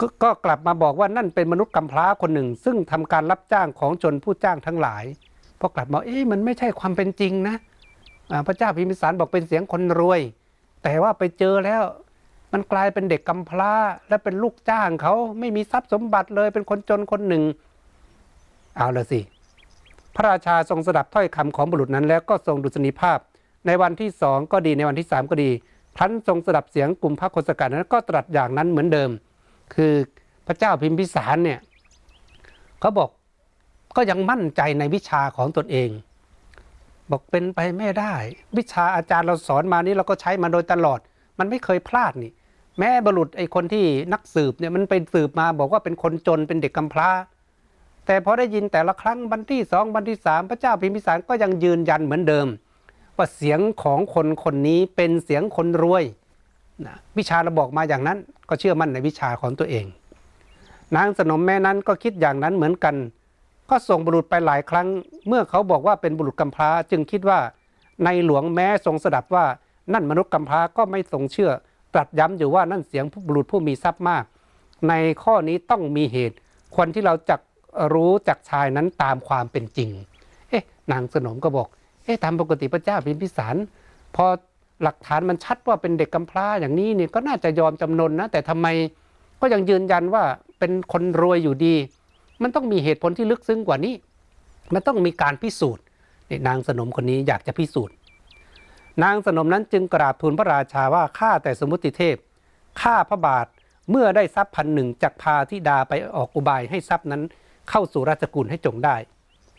[0.00, 5.04] กก็กลับมาบอกว่านั่นเป็นมนุษย์กำพร้าคนหนึ่ง ซึ่งทำการรับจ้างของชนผู้จ้างทั้งหลาย
[5.60, 7.56] พอกลับมาเอ๊ะมันไม่ใช่ความเป็นจริงนะ
[8.46, 10.20] พระเจ้าพิมพิสารบอกเป็นเสียงคนรวย
[10.82, 11.82] แต่ว่าไปเจอแล้ว
[12.52, 13.72] มันกลายเป็นเด็กกำพร้า
[14.08, 17.42] และเป็นลูกจ้างเขาไม่มีทรัพย์สมบัติเลยเป็นคนจนคนหนึ่ง
[18.76, 19.20] เอาละสิ
[20.14, 23.18] พระราชาทรงสดับถ้อยคำของบุรุษนั้น แล้วก็ทรงดุษณีภาพ
[23.66, 25.50] ในวันที่สองก็ดีในวันที่สามก็ดี
[25.98, 29.10] ท่านทรงสดับเสียงกลุ่มพระโคสกัดนั้นก็ตรัสอย่างนั้นเหมือนเดิม
[29.74, 29.92] คือ
[30.46, 31.58] พระเจ้าพิมพิสารเนี่ย
[32.80, 33.10] เขาบอก
[33.96, 35.90] ก็ยังมั่นใจในวิชาของตนเอง
[37.10, 38.14] บอกเป็นไปไม่ได้
[38.56, 41.00] วิชาอาจารย์เราสอนมานี้เราก็ใช้มาโดยตลอด
[41.38, 42.32] มันไม่เคยพลาดนี่
[42.78, 47.10] แม้บรุษไอ้คนที่นักสืบเนี่ยมันไปสืบมาบอกว่าเป็นคนจนเป็นเด็กกำพร้า
[48.06, 52.46] แต่พอได้ยินแต่ละครั้งบันที่สองบันที่สามพระเจ้าพิมพิสารก็ยังยืนยันเหมือนเดิม
[53.16, 56.04] ว่าเสียงของคนคนนี้เป็นเสียงคนรวย
[56.86, 59.86] นะวิชาเราบอกมาอย่างนั้นก็เชื่อมั่นในวิชาของตัวเอง
[60.96, 62.96] นางสนมแม่นั้นก็คิดอย่างนั้นเหมือนกัน
[63.70, 64.86] ก็ส่งบุรุษไปหลายครั้ง
[65.28, 67.38] เมื่อเขาบอกว่าเป็นบุรุษกำพร้าจึงคิดว่า
[68.04, 69.44] ในหลวงแม้ทรงสดับว่า
[69.92, 71.50] นั่นมนุษย์กำพร้าก็ไม่ทรงเชื่อ
[71.94, 74.24] ตรัสย้ำอยู่ว่านั่นเสียงบุรุษผู้มีทรัพย์มาก
[74.88, 76.36] ในข้อนี้ต้องมีเหตุ
[76.74, 77.36] ควรที่เราจะ
[77.94, 79.90] รู้จากชายนั้นตามความเป็นจริง
[80.48, 81.68] เอ๊ะ นางสนมก็บอก
[82.04, 83.56] เอ๊ะตามปกติพระเจ้าพิมพิสาร
[84.16, 84.24] พอ
[84.82, 88.66] หลักฐานมันชัดว่าเป็นเด็กกำพร้าอย่างนี้เนี่ยก็น่าจะยอมจำนนนะแต่ทำไม
[89.40, 90.24] ก็ยังยืนยันว่า
[90.58, 91.74] เป็นคนรวยอยู่ดี
[92.42, 93.94] มันต้องมีเหตุผลที่ลึกซึ้งกว่านี้
[94.74, 95.84] มันต้องมีการพิสูจน์
[96.48, 97.94] นางสนมคนนี้อยากจะพิสูจน์
[99.02, 102.16] นางสนมนั้นจึงกราบทูลพระราชาว่าข้าแต่สมุติเทพ
[102.80, 103.46] ข้าพระบาท
[103.90, 107.22] เมื่อได้ทรัพย์พันหนึ่งจากพาธิดาไปออกอุบายให้ทรัพย์นั้น
[107.70, 108.96] เข้าสู่ราชกุลให้จงได้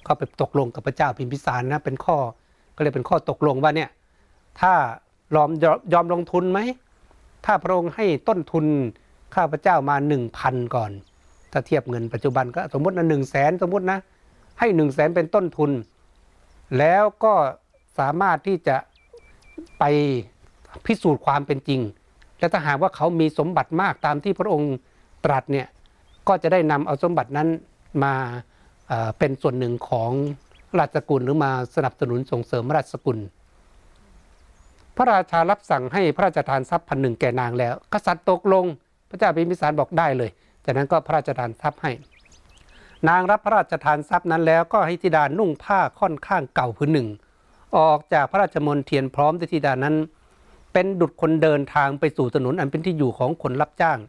[0.03, 2.17] เขาไปตกลงกับพระเจ้าพิมพิสารนะเป็นข้อ
[2.75, 3.89] ก็เลยเป็นข้อตกลงว่าเนี่ย
[4.59, 4.73] ถ้า
[5.35, 5.49] ยอม
[5.93, 6.59] ยอมลงทุนไหม
[7.45, 8.65] ถ้าพระองค์ให้ต้นทุน
[9.35, 10.91] ข้าพระเจ้ามาหนึ่งพันก่อน
[11.51, 13.99] ถ้าเทียบเงินปัจจุบันก็สมมตินะหนึ่งแสนสมมตินะ
[14.59, 15.71] ให้หนึ่งแสนเป็นต้นทุน
[16.77, 17.33] แล้วก็
[17.99, 18.75] สามารถที่จะ
[19.79, 19.83] ไป
[20.85, 21.81] พิสูจน์ความเป็นจริง
[22.39, 24.73] และถ้าหากว่าเขามีสมบัติมากตามที่พระองค์
[25.25, 25.67] ตรัสเนี่ย
[26.27, 27.47] ก็จะได้นำเอาสมบัตินั้น
[28.03, 28.13] มา
[29.19, 30.11] เป็นส่วนหนึ่งของ
[30.79, 33.19] ราชกุลหรือมาสนับสนุนส่งเสริมราชกุล
[34.95, 38.65] พระราชารับสั่งให้พระราชทานทรัพย์พันหนึ่งแก่นางแล้ว กษัตริย์ตกลง
[39.09, 40.29] พระเจ้าพิมพิสารบอกได้เลย
[40.65, 41.91] จากนั้นก็พระราชทานทรัพย์ให้
[43.09, 47.07] นางรับพระราชทานทรัพย์นั้นแล้วก็ให้ธิดานุ่งผ้าค่อนข้างเก่าพื้นหนึ่ง
[47.77, 49.95] ออกจากพระราชมนเทียนพร้อมด้วยธิดานั้น
[50.73, 53.99] เป็นดุจคนเดินทางไปสู่ถนนอันเป็นที่อยู่ของคนรับจ้าง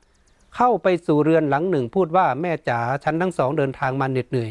[0.57, 4.51] เข้าไปสู่เรือนหลังหนึ่งพูดว่าแม่จ๋าฉันทั้งสองเดินทางมาเหน็ดเหนื่อย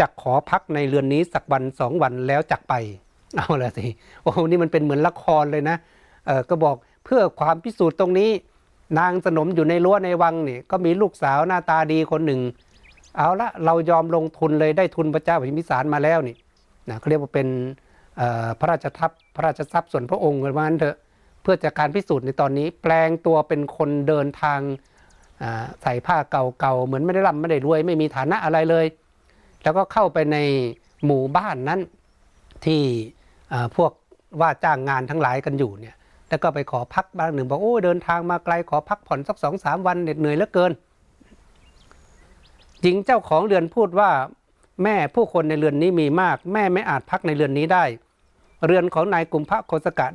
[0.00, 2.74] จักขอพักในเรือนนี้สักวันสองวันแล้วจักไป
[3.36, 3.86] เอาละสิ
[4.22, 5.76] โอ้นี่มันเป็นเหมือนละครเลยนะ
[6.26, 8.30] เออก็บอกเพื่อความพิสูจน์ตรงนี้
[8.98, 12.40] นางสนมอยู่ในรั้วในวังนี่ก็มีลูกสาวหน้าตาดีคนหนึ่ง
[13.16, 16.36] เอาละเรายอมลงทุนเลยได้ทุนพระเจ้าพิมพิสารมาแล้วนี่
[16.88, 17.48] นะเขาเรียกว่าเป็น
[18.58, 20.96] พระราชทัพพระราชทรัพย์ส่วนพระองค์ว่างั้นเถอะ
[21.42, 24.60] เพื่อจะการพิสูจน์ในตอนนี้แปลงตัวเป็นคนเดินทาง
[25.82, 28.86] ใส่ผ้าเก่าๆเหมือนไม่ได้ร่ำไม่ได้รวย ไม่มีฐานะอะไรเลย
[29.62, 30.38] แล้วก็เข้าไปใน
[31.04, 31.80] หมู่บ้านนั้น
[32.64, 32.82] ที่
[33.76, 33.92] พวก
[34.40, 35.94] ว่าจ้างงานทั้งหลายกันอยู่เนี่ย
[36.28, 40.72] แล้วก็ไปขอพักบ้างหนึ่งบอกโอ้เดินทางมาไกลขอพักผ่อนสักสองสามวันเหน็ดเหนื่อยเหลือเกิน
[42.82, 44.10] หญิงเจ้าของเรือนพูดว่า
[44.84, 47.84] แม่ผู้คนในเรือนนี้มีมาก แม่ไม่อาจพักในเรือนนี้ได้
[48.64, 50.06] เรือนของนายกุมพระโคสกะ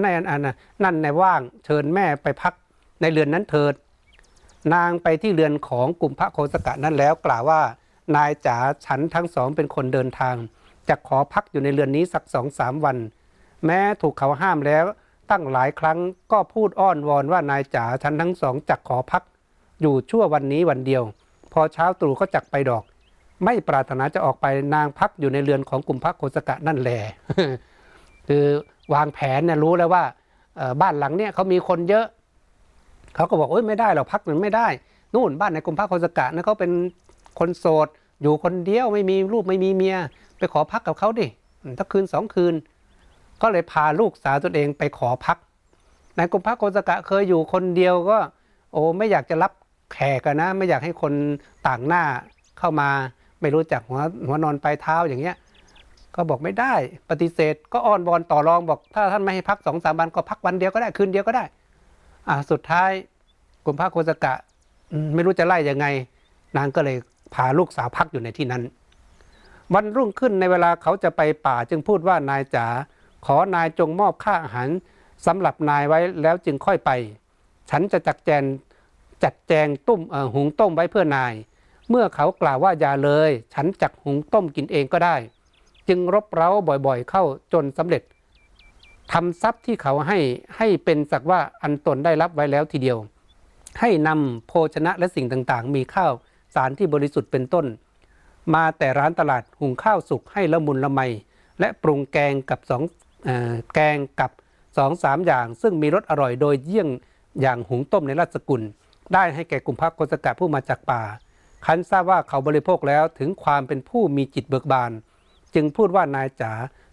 [0.00, 2.54] ในอันนั้นนั่นในว่างเชิญแม่ไปพัก
[3.00, 3.74] ในเรือนนั้นเถิด
[4.74, 7.60] นางไปที่เรือนของกุมพระโคสกะนั้นแล้วกล่าวว่า
[8.16, 8.56] นายจ๋า
[8.86, 10.34] ฉันทั้งสองเป็นคนเดินทาง
[10.88, 12.96] จะขอพักอยู่ในเรือนนี้สักสองสามวัน
[13.66, 14.84] แม้ถูกเขาห้ามแล้ว
[15.30, 15.98] ตั้งหลายครั้ง
[16.32, 19.22] ก็พูดอ้อนวอนว่านายจ๋าฉันทั้งสองจักขอพัก
[19.80, 21.02] อยู่ชั่ววันนี้วันเดียว
[21.52, 22.84] พอเช้าตรู่ก็จักไปดอก
[23.44, 27.00] ไม่ปรารถนาจะออกไปนางพักอยู่ในเรือนของกุมพระโคสกะนั่นแหละ
[28.28, 28.44] คือ
[28.94, 30.04] วางแผนเนี่ยรู้แล้วว่า
[30.80, 32.06] บ้านหลังเนี่ยเขามีคนเยอะ
[33.14, 34.66] เขาก็บอกโอ้ยไม่ได้หรอกพักหนึ่งไม่ได้
[35.14, 36.72] นู่นบ้านในกรมพักโคสกะนะเขาเป็น
[37.38, 37.88] คนโสด
[38.22, 39.96] อยู่คนเดียวไม่มีลูกไม่มีเมีย
[40.38, 41.26] ไปขอพักกับเขาดิ
[41.78, 42.54] ถ้าคืนสองคืน
[43.42, 45.36] ก็เลยพาลูกสาวตัวเองไปขอพัก
[46.16, 48.18] ในกรมพักโคสกะเคยอยู่คนเดียวก็
[48.72, 49.52] โอ้ไม่อยากจะรับ
[49.92, 51.12] แขกนะ ไม่อยากให้คน
[51.66, 52.02] ต่างหน้า
[52.58, 52.88] เข้ามา
[53.40, 55.36] ไม่รู้จักหัวหัวนอนปลายเท้าอย่างเงี้ย
[56.16, 56.74] ก็บอกไม่ได้
[57.10, 61.44] ปฏิเสธก็อ้อนวอนต่อรองบอก ถ้าท่านไม่ให้พักสองสามวันก็พักวันเดียวก็ได้คืนเดียวก็ได้
[62.28, 62.90] อ่าสุดท้าย
[63.64, 64.34] กลุ่มพระโคสกะ
[65.14, 65.86] ไม่รู้จะไล่ยังไง
[66.56, 66.96] นางก็เลย
[67.34, 68.62] พาลูกสาวพักอยู่ในที่นั้น
[69.74, 72.66] วันรุ่งขึ้นในเวลาเขาจะไปป่าจึงพูดว่านายจ๋า
[73.26, 74.68] ขอนายจงมอบค่าอาหาร
[75.26, 76.90] สำหรับนายไว้แล้วจึงค่อยไป
[77.70, 78.42] ฉันจะจัดแจง
[79.24, 80.00] จัดแจงตุ้ม
[80.34, 81.32] หุงต้มไว้เพื่อนาย
[81.90, 85.16] เมื่อเขากล่าวว่าอย่าเลย ฉันจักหุงต้มกินเองก็ได้
[85.88, 86.50] จึงรบเร้า
[86.86, 88.02] บ่อยๆ เข้าจนสำเร็จ
[89.12, 90.18] ทำทรัพย์ที่เขาให้
[90.56, 92.98] ให้เป็นสักว่าอันตนได้รับไว้แล้วทีเดียว
[93.80, 96.12] ให้นำโภชนะและสิ่งต่างๆ มีข้าว
[96.54, 97.66] สารที่บริสุทธิ์เป็นต้น
[98.54, 101.00] มาแต่ร้านตลาดหุงข้าวสุกให้ละมุนละไม
[101.60, 102.82] และปรุงแกงกับสอง
[103.26, 103.28] อ
[103.74, 104.30] แกงกับ
[104.76, 106.88] สองสามอย่าง ซึ่งมีรสอร่อยโดยเยี่ยง
[107.40, 108.62] อย่างหุงต้มในราชสกุล
[109.14, 111.02] ได้ให้แก่กลุ่มพรรคโกศกะผู้มาจากป่า
[111.66, 114.92] คันทราบว่าเขาบริโภคแล้วถึงความเป็นผู้มีจิตเบิกบาน
[115.56, 116.52] จึงพูดว่านายจ๋า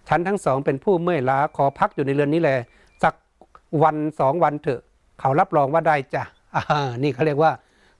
[0.09, 2.57] ฉันทั้งสองเป็นผู้เมื่อยล้าขอพักอยู่ในเรือนนี้แหละ
[3.03, 3.13] สัก
[3.83, 4.81] วันสองวันเถอะ
[5.19, 6.23] เขารับรองว่าได้จ้ะ
[7.03, 7.55] นี่เขาเรียกว่าส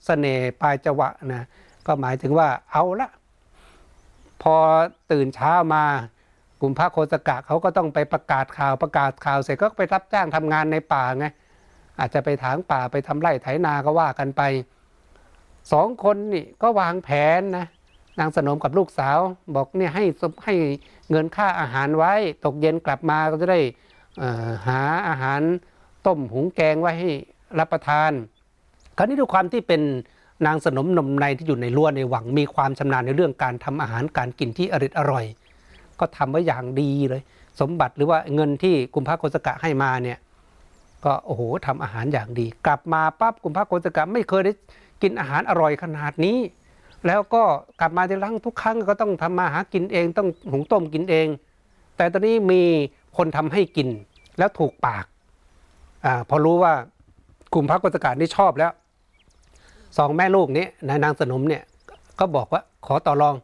[0.06, 1.44] เสน่ห์ปลายจวะนะ
[1.88, 3.10] ก็หมายถึงว่าเอาละ
[4.42, 4.56] พอ
[5.12, 5.84] ตื่นเช้ามา
[6.62, 11.26] กลุ่มพระโคสกะเขาก็ต้องไปประกาศข่าวประกาศข่าวเสร็จก็ไปรับจ้างทำงานในป่าไง
[12.00, 14.42] อาจจะไปถางป่าไปทำไร่ไถนาก็ว่ากันไป
[15.72, 17.68] สองคนนี่ก็วางแผนนะ
[18.20, 19.18] นางสนมกับลูกสาว
[19.56, 20.04] บอกเนี่ยให้
[20.46, 20.56] ให้
[21.10, 22.14] เงินค่าอาหารไว้
[22.46, 23.60] ตกเย็นกลับมาก็จะได้
[24.68, 25.42] หาอาหาร
[26.06, 27.12] ต้มหุงแกงไว้ให้
[27.60, 28.12] รับประทาน
[28.98, 29.82] คราวนี้ด้วยความที่เป็น
[30.46, 35.26] นางสนมนมในที่อยู่ในรั้วในหวังมีความชำนาญในเรื่องการทำอาหารการกินที่อริดอร่อย
[36.00, 37.22] ก็ทำไว้อย่างดีเลย
[37.60, 40.20] สมบัติหรือว่าเงินที่กุมภาโกศกะให้มาเนี่ย
[41.06, 44.54] ก็โอ้โหทำอาหารอย่างดี กลับมาปั๊บกุมภาโกศกะไม่เคยได้
[45.02, 46.38] กินอาหารอร่อยขนาดนี้
[47.08, 47.44] แล้วก็
[47.80, 51.28] กลับมาที่รังทุกครั้งก็ต้องทำมาหากินเองต้องหุงต้มกินเอง
[51.98, 52.62] แต่ตอนนี้มี
[53.18, 53.88] คนทำให้กิน
[54.38, 55.06] แล้วถูกปาก
[56.06, 56.74] อ่าพอรู้ว่า
[57.54, 58.72] กลุ่มพระกุศการนี่ชอบแล้ว
[59.98, 61.64] สองแม่ลูกนี้นายนางสนมเนี่ย
[62.20, 63.36] ก็บอกว่าขอต่อรอง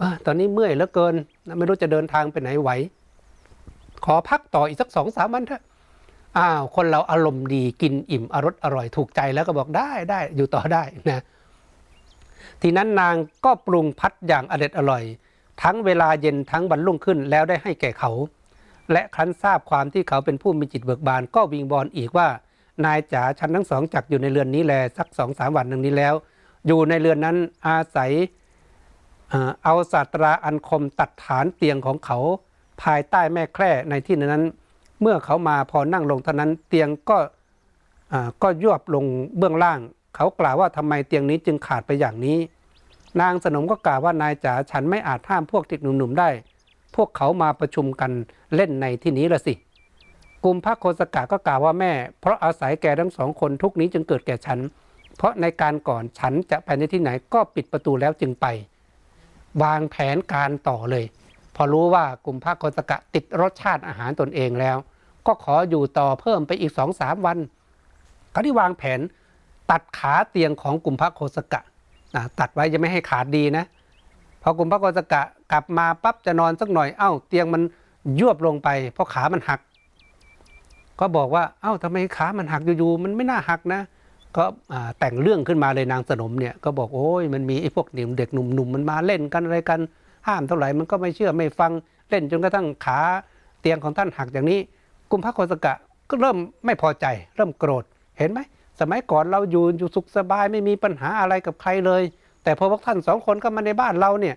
[0.00, 1.14] อตอนนี้เมื่อยเหลือเกิน
[1.58, 2.70] ไม่รู้จะเดินทางไปไหนไหว
[4.04, 5.62] ขอพักต่ออีกสักสองสามวันเถอะ
[6.38, 11.22] อ้าวคนเราอารมณ์ดีกินอิ่มอรสอร่อยถูกใจแล้วก็บอกได้ได้อยู่ต่อได้นะ
[12.62, 15.04] ทีนั้นนางก็ปรุงพัดอย่างอเด็ดอร่อย
[15.62, 18.12] ทั้งเวลาเย็นทั้งวันรุ่งขึ้นแล้วได้ให้แก่เขา
[18.92, 22.28] และครั้นทราบความที่เขาเป็นผู้มีจิตเบิกบานก็วิงบอลอีกว่า
[22.84, 26.14] นายจ๋าฉันทั้งสองจักอยู่ในเรือนนี้แลสักสองสามวันหนึ่งนี้แล้ว
[26.66, 28.12] อยู่ในเรือนนั้นอาศัย
[29.64, 32.18] เอาศาสตราอันคมตัดฐานเตียงของเขา
[32.82, 34.44] ภายใต้แม่แคร่ในที่นั้น
[35.00, 37.18] เมื่อเขามาพอนั่งลงเท่านั้นเตียงก็
[38.42, 39.04] ก็ยวบลง
[39.36, 39.80] เบื้องล่าง
[40.20, 42.38] เขากล่าวว่าทำไมเตียงนี้จึงขาดไปอย่างนี้
[43.20, 46.30] นางสนมก็กล่าวว่านายจ๋าฉันไม่อาจห้ามพวกเด็กหนุ่มๆได้
[46.96, 48.10] พวกเขามาประชุมกัน
[48.54, 49.54] เล่นในที่นี้ละสิ
[50.44, 54.58] กลุ่มพระโคสกะก็กล่าวว่าแม่ เพราะอาศัยแกทั้งสองคนทุกนี้จึงเกิดแก่ฉัน
[55.16, 58.46] เพราะในการก่อนฉันจะไปในที่ไหนก็ปิดประตูแล้วจึงไป
[59.62, 61.04] วางแผนการต่อเลย
[61.56, 64.76] พอรู้ว่ากลุ่มพระโคสกะติดรสชาติอาหารตนเองแล้ว
[65.26, 67.38] ก็ขออยู่ต่อเพิ่มไปอีกสองสามวัน
[68.30, 69.00] เขาที่วางแผน
[69.70, 71.60] ตัดขาเตียงของกลุ่มพระโคสกะ
[72.14, 73.64] นะตัดไว้จะไม่ให้ขาดดีนะ
[74.42, 77.62] พอกลุ่มพระโคสกะกลับมาปั๊บจะนอนสักหน่อยเอ้าเตียงมัน
[78.20, 79.60] ยวบลงไป เพราะขามันหัก
[81.00, 83.80] ก็บอกว่าเอ้าทำไมขามันหักอยู่ๆมันไม่น่าหักนะ
[84.36, 84.44] ก็
[84.98, 89.80] แต่งเรื่องขึ้นมาเลยนางสนมเนี่ยก็บอกโอ้ยมันมีไอ้พวกเด็กหนุ่มๆมันมาเล่นกันอะไรกัน
[90.26, 91.72] ห้ามเท่าไหร่มันก็ไม่เชื่อไม่ฟัง
[92.10, 93.00] เล่นจนกระทั่งขา
[93.60, 94.60] เตียงของท่านหักอย่างนี้
[95.10, 95.74] กุมพระโคสกะ
[96.08, 97.84] ก็เริ่มไม่พอใจ เริ่มโกรธ
[98.18, 98.40] เห็นไหม
[98.80, 102.02] สมัยก่อนเราอยู่อยู่สุขสบายไม่มีปัญหาอะไรกับใครเลย
[102.42, 104.36] แต่พอพวกท่านสองคนก็มาในบ้านเราเนี่ย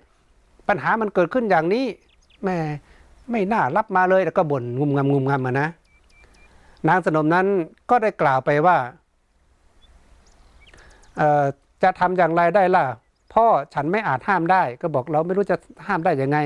[0.67, 1.85] ปัญหามันเกิดขึ้นอย่างนี้
[2.43, 2.57] แม่
[3.31, 5.67] ไม่น่ารับมาเลยแล้วก็บ่นงุมงำงุมงำมานะ
[6.87, 7.47] นางสนมนั้น
[7.89, 8.77] ก็ได้กล่าวไปว่า
[11.83, 12.85] จะทำอย่างไรได้ล่ะ
[13.33, 16.37] พ่อฉันไม่อาจห้ามได้ ก็บอกเราไม่รู้จะห้ามได้ยังไง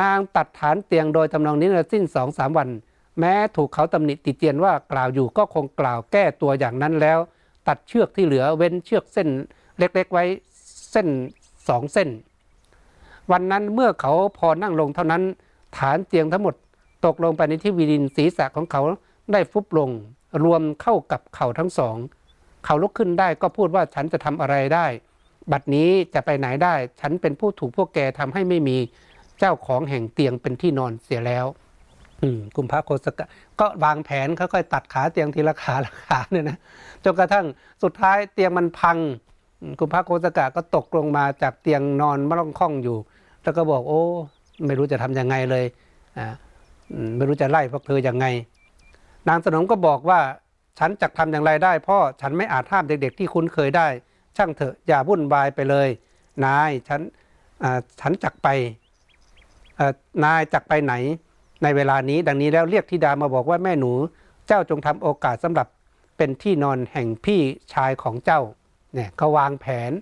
[0.00, 2.68] นางตัดฐานเตียงโดยทำนองนี้สิ้นสองสามวัน
[3.20, 7.18] แม้ถูกเขาตำหนิติเตียนว่ากล่าวอยู่ก็คงกล่าวแก้ตัวอย่างนั้นแล้ว
[7.68, 9.28] ตัดเชือกที่เหลือเว้นเชือกเส้น
[9.78, 10.24] เล็กๆไว้
[10.92, 11.08] เส้น
[11.68, 12.08] สองเส้น
[13.32, 15.22] วันนั้นเมื่อเขาพอนั่งลงเท่านั้น
[15.76, 16.54] ฐานเตียงทั้งหมด
[17.06, 18.82] ตกลงไปในที่วีดินศีรษะของเขา
[19.32, 19.90] ได้ฟุบลง
[20.44, 21.96] รวมเข้ากับเข่าทั้งสอง
[22.64, 24.86] เขาลุกขึ้นได้ก็พูดว่าฉันจะทำอะไรได้
[25.52, 28.76] บัดนี้จะไปไหนได้ ฉันเป็นผู้ถูกพวกแกทำให้ไม่มี
[29.38, 31.46] เจ้าของแห่งเตียงเป็นที่นอนเสียแล้ว
[32.22, 33.26] อืมกุมภาโคสกะ
[33.60, 36.58] ก็วางแผนค่อยๆตัดขาเตียงทีละขาละขาเนี่ยนะ
[37.04, 37.46] จนกระทั่ง
[37.82, 38.98] สุดท้ายเตียงมันพัง
[39.80, 42.98] กุมภาโคสกะก็ตกลงมาจากเตียงนอนมาล่องคล่องอยู่
[43.42, 44.02] แล้วก็บอกโอ้
[44.66, 45.64] ไม่รู้จะทํำยังไงเลย
[46.18, 46.26] อ่า
[47.16, 48.26] ไม่รู้จะไล่พวกเธอยังไง
[49.28, 50.20] นางสนมก็บอกว่า
[50.78, 53.88] ฉันจะทำอย่างไรได้พ่อฉันไม่อาจห้ามเด็กๆ ที่คุ้นเคยได้
[54.36, 55.88] ช่างเถอะอย่าวุ่นวายไปเลย
[56.44, 57.00] นายฉัน
[58.00, 58.48] ฉันจักไป
[60.24, 60.94] นายจักไปไหน
[61.62, 63.92] ในเวลานี้ดังนี้แล้วเรียกธิดามาบอกว่าแม่หนู
[64.48, 65.66] เจ้าจงทำโอกาสสำหรับ
[66.16, 67.40] เป็นที่นอนแห่งพี่
[67.72, 68.40] ชายของเจ้า
[68.94, 69.92] เนี่ยก็วางแผน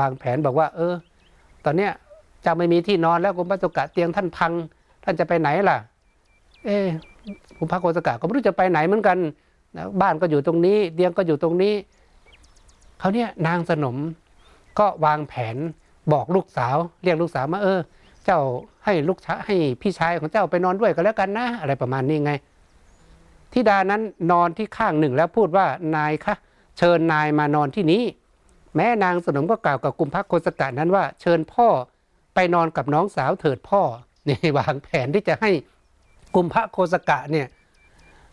[0.00, 0.94] วางแผนบอกว่า เออ
[1.64, 1.92] ตอนเนี้ย
[2.42, 4.52] เจ้าไม่มีที่นอนแล้วกุมพระโสกะเตียงท่านพัง
[5.04, 5.78] ท่านจะไปไหนล่ะ
[6.66, 6.86] เออ
[7.58, 9.18] กุมพระโกสกะก็ไม่รู้จะไปไหนเหมือนกัน
[10.00, 11.74] บ้านก็อยู่ตรงนี้เตียงก็อยู่ตรงนี้
[12.98, 13.96] เขาเนี่ยนางสนม
[14.78, 15.56] ก็วางแผน
[16.12, 17.80] บอกลูกสาว เรียกลูกสาวมาเออ
[18.26, 18.40] เจ้า
[18.84, 22.32] ให้ลูกชายให้พี่ชายของเจ้าไปนอนด้วยก็แล้วกันนะ อะไรประมาณนี้ไง
[23.52, 26.34] ทิดานั้นนอนที่ข้างหนึ่งแล้วพูดว่านายคะ
[26.78, 28.02] เชิญนายมานอนที่นี้
[28.76, 31.68] แม้นางสนมก็กล่าวกับกุมพักโคสกะนั้นว่า เชิญพ่อ
[32.34, 33.82] ไปนอนกับน้องสาวเถิดพ่อ
[34.28, 35.50] นี่วางแผนที่จะให้
[36.34, 37.46] กุมพระโคสกะเนี่ย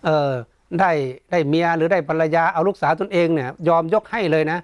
[0.06, 0.32] เออ
[0.80, 0.92] ได้
[1.32, 4.60] ได้เมียหรือได้ภรรยาเอาลูกสาวตนเองเนี่ยยอมยกให้เลยนะ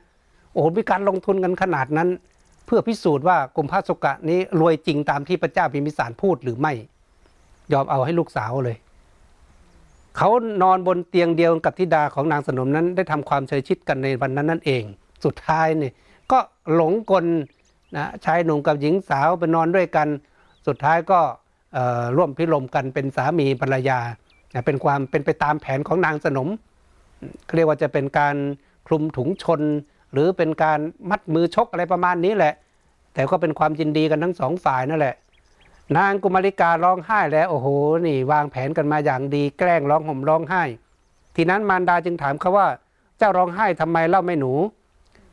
[0.51, 2.09] โอ้โหมีการลงทุนกันขนาดนั้น
[2.69, 6.73] พื่อพิสูจน์ว่ากุมพระสกะนี้รวยจริงตามที่พระเจ้าพิมพิสารพูดหรือไม่
[7.73, 8.77] ยอมเอาให้ลูกสาวเลย
[10.17, 10.29] เขา
[10.63, 14.83] นอนบนเตียงเดียวกับธิดาของนางสนมนั้น ได้ทำความเชยชิดกันในวันนั้นนั่นเอง
[15.25, 15.93] สุดท้ายเนี่ย
[16.31, 16.39] ก็
[16.73, 17.25] หลงกล
[17.95, 20.07] นะชายหนุ่มกับหญิงสาวไปนอนด้วยกัน
[20.67, 21.19] สุดท้ายก็
[22.17, 23.99] ร่วมพิรมกันเป็นสามีภรรยา
[24.65, 26.49] เป็นความเป็นไปตามแผนของนางสนม
[27.55, 28.35] เรียกว่าจะเป็นการ
[28.87, 29.61] คลุมถุงชน
[30.13, 32.53] หรือเป็นการมัดมือชกอะไรประมาณนี้แหละ
[33.13, 35.15] แต่ก็เป็นความยินดีกันทั้งสองฝ่ายนั่นแหละ
[35.97, 37.67] นางกุมาริการ้องไห้แล้วโอ้โห
[38.05, 40.63] นี่ วางแผนกันมาอย่างดีแกล้งร้องห่มร้องไห้
[41.35, 42.67] ทีนั้นมารดาจึงถามเขาว่า
[43.17, 44.51] เจ้าร้องไห้ทำไมเล่าไม่หนู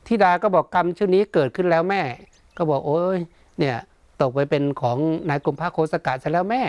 [0.07, 2.03] ทิดาก็บอกกรรมชื่อนี้เกิดขึ้นแล้วแม่
[2.57, 3.19] ก็บอกโอ้ย
[3.59, 3.77] เนี่ย
[4.21, 6.63] ตกไปเป็นของนายกุมภาโคสกะซะแล้วแม่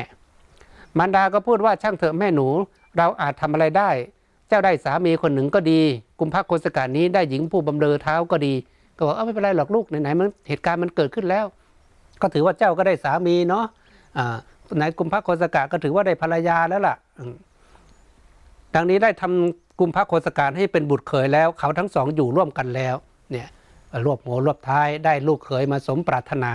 [0.98, 2.48] มารดาก็พูดว่าช่างเถอะแม่หนู
[2.98, 3.90] เราอาจทำอะไรได้
[4.48, 5.82] เจ้าได้สามีคนหนึ่งก็ดี
[6.20, 8.54] กุมภาโคสกะนี้ได้หญิงผู้บำเรอเท้าก็ดี
[8.98, 11.46] ก็บอกเออไม่เป็นไรหรอกลูกไหนๆมันเหตุการณ์มันเกิดขึ้นแล้ว
[12.22, 13.66] ก็ถือว่าเจ้าก็ได้สามีเนาะ
[14.82, 16.96] นายกุมภโคสกะก็ถือว่าได้ภรรยาแล้วล่ะ
[18.76, 22.96] ดังนี้ได้ทำกุมภโคสกะให้เป็นบุตรเขยแล้ว เขาทั้งสองอยู่ร่วมกันแล้ว
[23.32, 23.48] เนี่ย
[24.06, 26.52] รวบหัวรวบท้ายได้ลูกเขยมาสมปรารถนา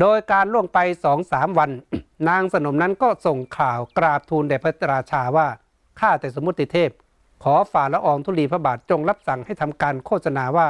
[0.00, 1.70] โดยการล่วงไปสองสามวัน
[2.28, 5.46] นางสนมนั้นก็ส่งข่าวกราบทูลแด่พระราชาว่า
[6.00, 6.90] ข้าแต่สมุติเทพ
[7.42, 10.68] ขอฝ่าละอองธุลีพระบาทจงรับสั่งให้ทำการโฆษณาว่า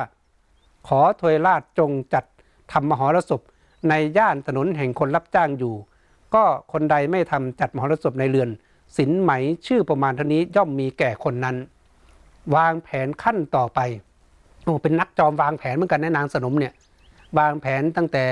[0.88, 2.24] ขอถวยราชจงจัด
[2.72, 3.40] ทำมหรสพ
[3.88, 5.74] ในย่านถนนแห่งคนรับจ้างอยู่
[6.34, 8.48] ก็คนใดไม่ทำจัดมหรสพในเรือน
[8.96, 9.32] สินไหม
[9.66, 11.56] ชื่อประมาณเท่านี้ย่อมมีแก่คนนั้น
[12.56, 13.80] วางแผนขั้นต่อไป
[14.64, 16.72] โอ้เป็นนักจอมวางแผนเหมือนกันนะนางสนมเนี่ย
[17.38, 18.24] วางแผนตั้งแต่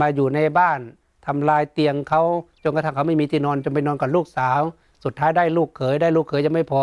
[0.00, 0.78] มาอยู่ในบ้าน
[1.26, 2.22] ทำลายเตียงเขา
[2.62, 4.60] จนกระทั่งเขาไม่มีที่นอนจนไปนอนกับลูกสาว
[5.04, 6.82] สุดท้ายได้ลูกเขยได้ลูกเขยจะไม่พอ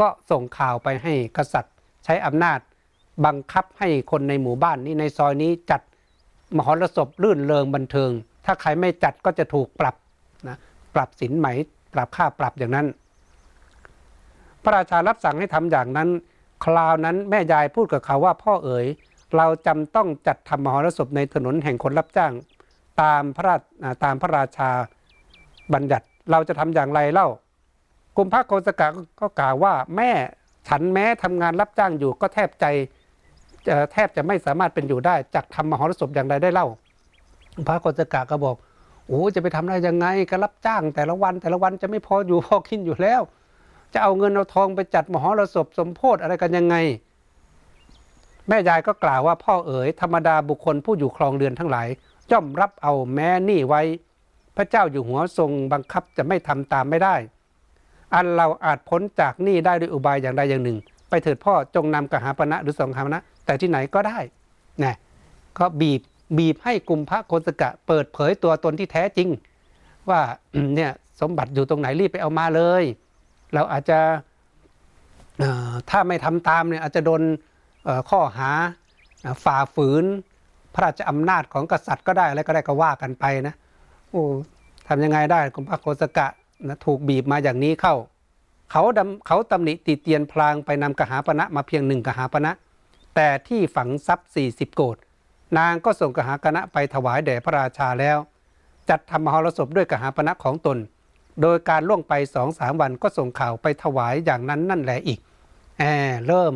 [0.00, 2.58] ก็ส่งข่าวไปให้กษัตริย์ ใช้อำนาจ
[3.26, 5.80] บังคับให้คนในหมู่บ้านนี้ในซอยนี้จัด
[6.56, 8.10] มหรสพลื่นเริงบันเทิง
[8.46, 9.94] ถ้าใครไม่จัดก็จะถูกปรับ
[10.48, 10.56] นะ
[10.94, 11.48] ปรับสินไหม
[11.94, 12.86] ปรับค่าปรับอย่างนั้น
[14.62, 16.08] พระราชารับสั่งให้ทำอย่างนั้น
[16.64, 18.86] คราวนั้นแม่ยายพูดกับเขาว่าพ่อเอ๋ย
[19.36, 22.32] เราจำต้องจัดทำมหรสพในถนนแห่งคนรับจ้าง
[23.02, 23.56] ตามพระรา
[24.04, 24.70] ตามพระราชา
[25.74, 27.28] บัญญัติเราจะทำอย่างไรเล่า
[28.16, 28.88] กุมภะโกสกะ
[29.20, 30.10] ก็กล่าวว่าแม่
[30.68, 32.66] ฉันแม้ทำงานรับจ้างอยู่ก็แทบใจ
[33.92, 36.66] แทบจะไม่สามารถเป็นอยู่ได้จากทำมหรสพอย่างไรได้เล่า
[37.66, 38.56] พระกฤษกะก็บอก
[39.06, 43.20] โอ้จะไปทำได้ยังไงก็รับจ้างแต่ละวันแต่ละวันจะไม่พออยู่พอกินอยู่แล้ว
[43.92, 46.76] จะเอาเงินเอาทองไปจัดมหรสพสมโพธิอะไรกันยังไง
[48.48, 51.88] แม่ยายก็กล่าวว่าพ่อเอ๋ยธรรมดาบุคคลผู้อยู่ครองเรือนทั้งหลาย
[52.30, 53.82] ย่อมรับเอาแม้นี่ไว้
[54.56, 57.14] พระเจ้าอยู่หัวทรงบังคับจะไม่ทำตามไม่ได้
[58.14, 60.78] อันเราอาจพ้นจากหนี้ได้ด้วยอุบายอย่างใดอย่างหนึ่ง
[61.10, 64.18] ไปเถิดพ่อจงนำกหาปณะหรือสองหาปณะแต่ที่ไหนก็ได้
[64.84, 64.96] นะ
[65.58, 66.00] ก็บีบ
[66.38, 69.28] บีบให้กลุ่มพระโคสกะ เปิดเผยตัวตนที่แท้จริง
[70.10, 70.20] ว่า
[70.74, 72.84] เนี่ยสมบัติอยู่ตรงไหนรีบไปเอามาเลย
[73.54, 73.98] เราอาจจะ
[75.90, 77.22] ถ้าไม่ทำตามเนี่ยอาจจะโดน
[78.10, 78.50] ข้อหา
[79.44, 80.04] ฝ่าฝืน
[80.74, 83.54] พระราชอำนาจของกษัตริย์ก็ได้อะไรก็ได้ก็ว่ากันไปนะ
[84.10, 84.22] โอ้
[84.88, 86.26] ทำยังไงได้กลุ่มพระโคสกะ
[86.68, 87.94] นะถูกบีบมาอย่างนี้เข้า
[88.70, 92.52] เขาดเขาตำหนิติเตียนพลางไปนำกหาปณะมาเพียงหนึ่งกหาปณะ
[93.14, 94.96] แต่ที่ฝังทรัพย์ 40 โกด
[95.58, 98.18] นางก็ส่งกหาคณะไปถวายแด่พระราชาแล้ว
[98.88, 100.78] จัดทำมหรสพด้วยกหาปณะของตน
[101.42, 105.18] โดยการล่วงไปสองสามวันก็ส่งข่าวไปถวายอย่างนั้นนั่นแหละอีก
[105.78, 105.82] แอ
[106.26, 106.52] เริ่ม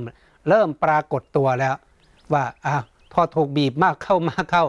[0.49, 1.75] เริ่มปรากฏตัวแล้ว
[2.33, 2.77] ว่าอะ
[3.13, 4.65] พอถูกบีบมากเข้ามากเข้า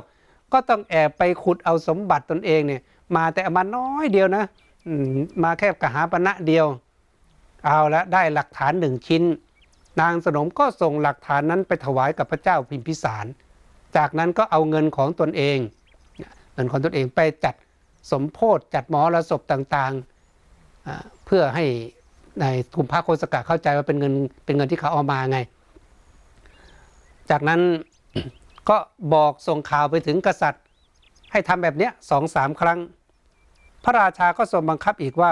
[0.54, 2.82] ก็ต้องแอบไปขุดเอาสมบัติตนเองเนี่ย
[3.16, 4.44] มาแต่มาน้อยเดียวนะ
[5.44, 6.68] มาแค่กหาปณะเดียว
[7.66, 9.24] เอาละได้หลักฐานหนึ่งชิ้น
[10.02, 13.26] นางสนมก็ส่งหลักฐานนั้นไปถวายกับพระเจ้าพิมพิสาร
[13.98, 15.58] จากนั้นก็เอาเงินของตนเอง
[16.54, 17.56] เงินของตนเองไปจัด
[18.12, 21.66] สมโพธจัดหมอระศพต่างๆเพื่อให้
[22.40, 22.46] ใน
[22.76, 24.14] กลุ่มพระโคสกะเข้าใจว่าเป็นเงิน
[24.46, 25.40] เป็นเงินที่เขาเอามาไง
[27.30, 27.62] จากนั้น
[28.70, 28.78] ก็
[29.14, 30.64] บอกส่งข่าวไปถึงกษัตริย์
[31.32, 32.80] ให้ทำแบบนี้สองสามครั้ง
[33.88, 35.32] ระราชาก็ทรงบังคับอีกว่า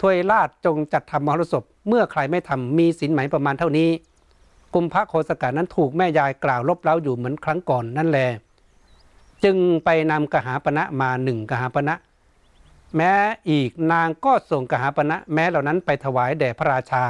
[0.00, 3.88] ทวยราชจงจัดทำมหรสพ เมื่อใครไม่ทำมีสินไหมประมาณเท่านี้
[4.74, 8.28] กุมพระโคสกานั้นถูกแม่ยายกล่าวลบเล้าอยู่เหมือนครั้งก่อนนั่นแหละ
[9.44, 11.94] จึงไปนำกหาปณะมาหนึ่งกหาปณะ
[12.96, 13.12] แม้
[13.50, 17.04] อีกนางก็ส่งกหาปณะแม้เหล่านั้นไปถวายแด่พระราชา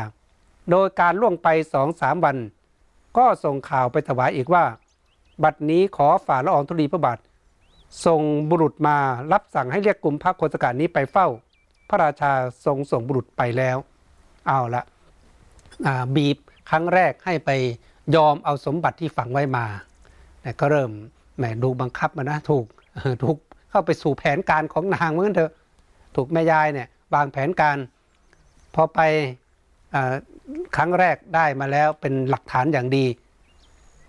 [0.70, 2.36] โดยการล่วงไปสองสามวัน
[3.18, 4.64] ก็ส่งข่าวไปถวายอีกว่า
[5.42, 7.18] บัดนี้ขอฝ่าละอองธุลีพระบาท
[8.06, 8.96] ส่งบุรุษมา
[9.32, 11.26] รับสั่งให้เรียกกลุ่มพระโคสกานี้ไปเฝ้า
[11.88, 12.32] พระราชา
[12.64, 13.76] ทรงส่งบุรุษไปแล้ว
[14.46, 14.82] เอาละ
[16.16, 16.36] บีบ
[16.70, 17.50] ครั้งแรกให้ไป
[18.16, 19.66] ยอมเอาสมบัติที่ฝังไว้มา
[20.42, 20.90] แต่ก็เริ่ม
[21.36, 22.66] แหมดูบังคับมานะถูก
[23.22, 23.36] ถูก
[23.70, 25.52] เข้าไปสู่แผนการของนางเหมือนเถอะ
[26.16, 27.78] ถูกแม่ยายเนี่ยวางแผนการ
[28.74, 29.00] พอไป
[30.76, 33.06] ครั้งแรกได้มาแล้วเป็นหลักฐานอย่างดี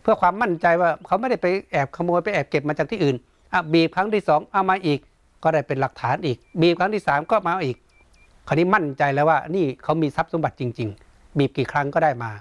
[0.02, 3.16] เพื่อความมั่นใจว่าเขาไม่ได้ไปแอบขโมยไปแอบเก็บมาจากที่อื่น
[3.74, 5.00] บีบครั้งที่สองเอามาอีก
[5.44, 7.78] ก็ได้เป็นหลักฐานอีก บีบครั้งที่สามก็มาอีก
[8.48, 12.32] คราวนี้มั่นใจแล้วว่า นี่เขามีทรัพย์สมบัติจริง ๆ บีบกี่ครั้งก็ได้มา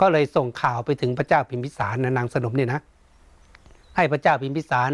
[0.00, 2.80] ก็เลยส่งข่าวไปถึงพระเจ้าพิมพิสารนนางสนมเนี่ยนะ
[3.96, 4.90] ให้พระเจ้าพิมพิสาร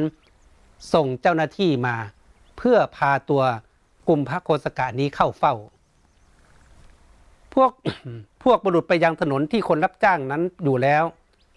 [0.95, 1.97] ส่งเจ้าหน้าที่มา
[2.59, 3.43] เพื่อพาตัว
[4.09, 5.55] กลุ่มพระโคสกะนี้เข้าเฝ้า
[7.55, 7.71] พวก
[8.45, 11.05] พวกบุรุษไปยังถนนที่คนรับจ้างนั้นอยู่แล้ว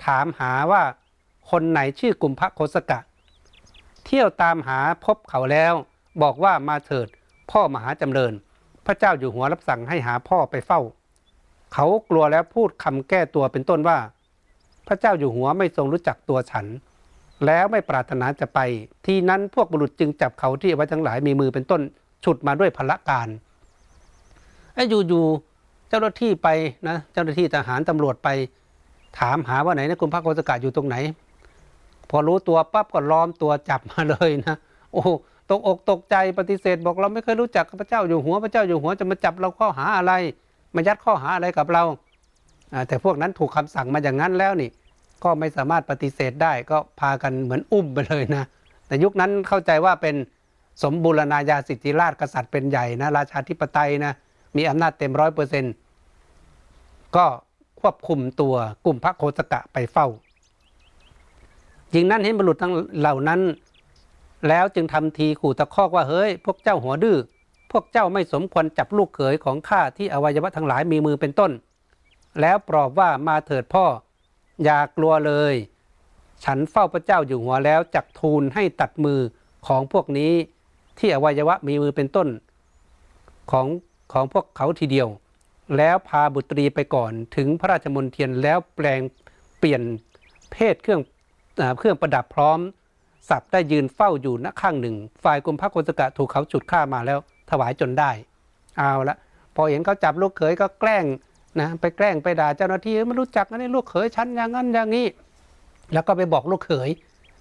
[0.06, 0.82] ถามหาว่า
[1.52, 3.00] คนไหนชื่อกลุ่มพระโคสกะ
[4.06, 5.74] เที่ยวตามหาพบเขาแล้ว
[6.22, 7.08] บอกว่ามาเถิด
[7.52, 8.34] พ่อมหาจำเริญ
[8.86, 10.82] พระเจ้าอยู่หัวรับสั่งให้หาพ่อไปเฝ้า
[11.74, 13.98] เขากลัวแล้วพูดคำแก้ตัวเป็นต้นว่า
[14.88, 16.66] พระเจ้าอยู่หัวไม่ทรงรู้จักตัวฉัน
[17.46, 18.60] แล้วไม่ปรารถนาจะไป
[19.06, 21.82] ที่นั้นพวกบุรุษจึงจับเขาที่ไว้ทั้งหลายมีมือเป็นต้น
[22.24, 23.28] ฉุดมาด้วยพละการ
[24.74, 26.48] ไอ้อยู่ๆเจ้าหน้าที่ไป
[26.88, 28.30] นะเจ้าหน้าที่ทหารตำรวจไป
[29.20, 30.96] ถามหาว่าไหนนะคุณพระโกศกาอยู่ตรงไหน
[32.10, 34.56] พอรู้ตัวปั๊บก็ล้อมตัวจับมาเลยนะ
[34.94, 35.04] โอ้
[35.50, 40.14] ตกอกตกใจปฏิเสธบอกเราไม่เคยรู้จักพระเจ้าอยู่หัวพระเจ้าอยู่หัวจะมาจับเราข้อหาอะไร
[40.76, 41.84] มายัดข้อหาอะไรกับเรา
[42.88, 44.70] แต่พวกนั้นถูกคำสั่งมาอย่างนั้นแล้วนี่
[45.24, 48.44] ก็ไม่สามารถปฏิเสธได้ก็พากันเหมือนอุ้มไปเลยนะ
[48.88, 50.16] แต่ยุคนั้นเข้าใจว่าเป็น
[50.84, 54.14] สมบูรณาญาสิทธิราชกษัตริย์เป็นใหญ่นะราชาธิปไตยนะ
[54.58, 55.74] มีอำนาจเต็มร้อยเปอร์เซ็นต์
[57.16, 57.26] ก็
[57.82, 60.08] ควบคุมตัวกลุ่มพระโคสกะไปเฝ้า
[61.92, 63.42] หญิงนั้นเห็นบุรุษทั้งเหล่านั้น
[64.48, 67.18] แล้วจึงทำทีขู่ตะคอกว่าเฮ้ย พวกเจ้าหัวดื้อ
[67.72, 71.52] พวกเจ้าไม่สมควรจับลูกเขยของข้าที่อวัยวะทั้งหลายมีมือเป็นต้น
[72.42, 73.86] แล้วปลอบว่ามาเถิดพ่อ
[74.64, 75.56] อย่ากลัวเลย
[76.44, 79.20] ฉันเฝ้าพระเจ้าอยู่หัวแล้วจักทูลให้ตัดมือ
[79.68, 80.34] ของพวกนี้
[81.00, 82.28] ที่อวัยวะมีมือเป็นต้น
[83.52, 83.68] ของ
[84.14, 85.08] ของพวกเขาทีเดียว
[85.78, 89.02] แล้วพาบุตรีไปก่อนถึงพระราชมนเทียนแล้วแปลง
[89.60, 89.82] เปลี่ยน
[90.52, 91.02] เพศเครื่อง
[91.78, 92.60] เครื่องประดับพร้อม
[93.30, 98.12] สับได้ยืนเฝ้าอยู่ณข้างหนึ่ง ฝ่ายกุมพระโกศกะถูกเขาจุดฆ่ามาแล้ว ถวายจนได้
[98.78, 99.16] เอาละ
[99.56, 101.06] พอเห็นเขาจับลูกเขยก็แกล้ง
[101.60, 105.08] นะไปแกล้งไปด่าเจ้าหน้าที่ไม่รู้จักนะนี่ลูกเขยฉันอย่างนั้นอย่างนี้
[105.94, 106.90] แล้วก็ไปบอกลูกเขย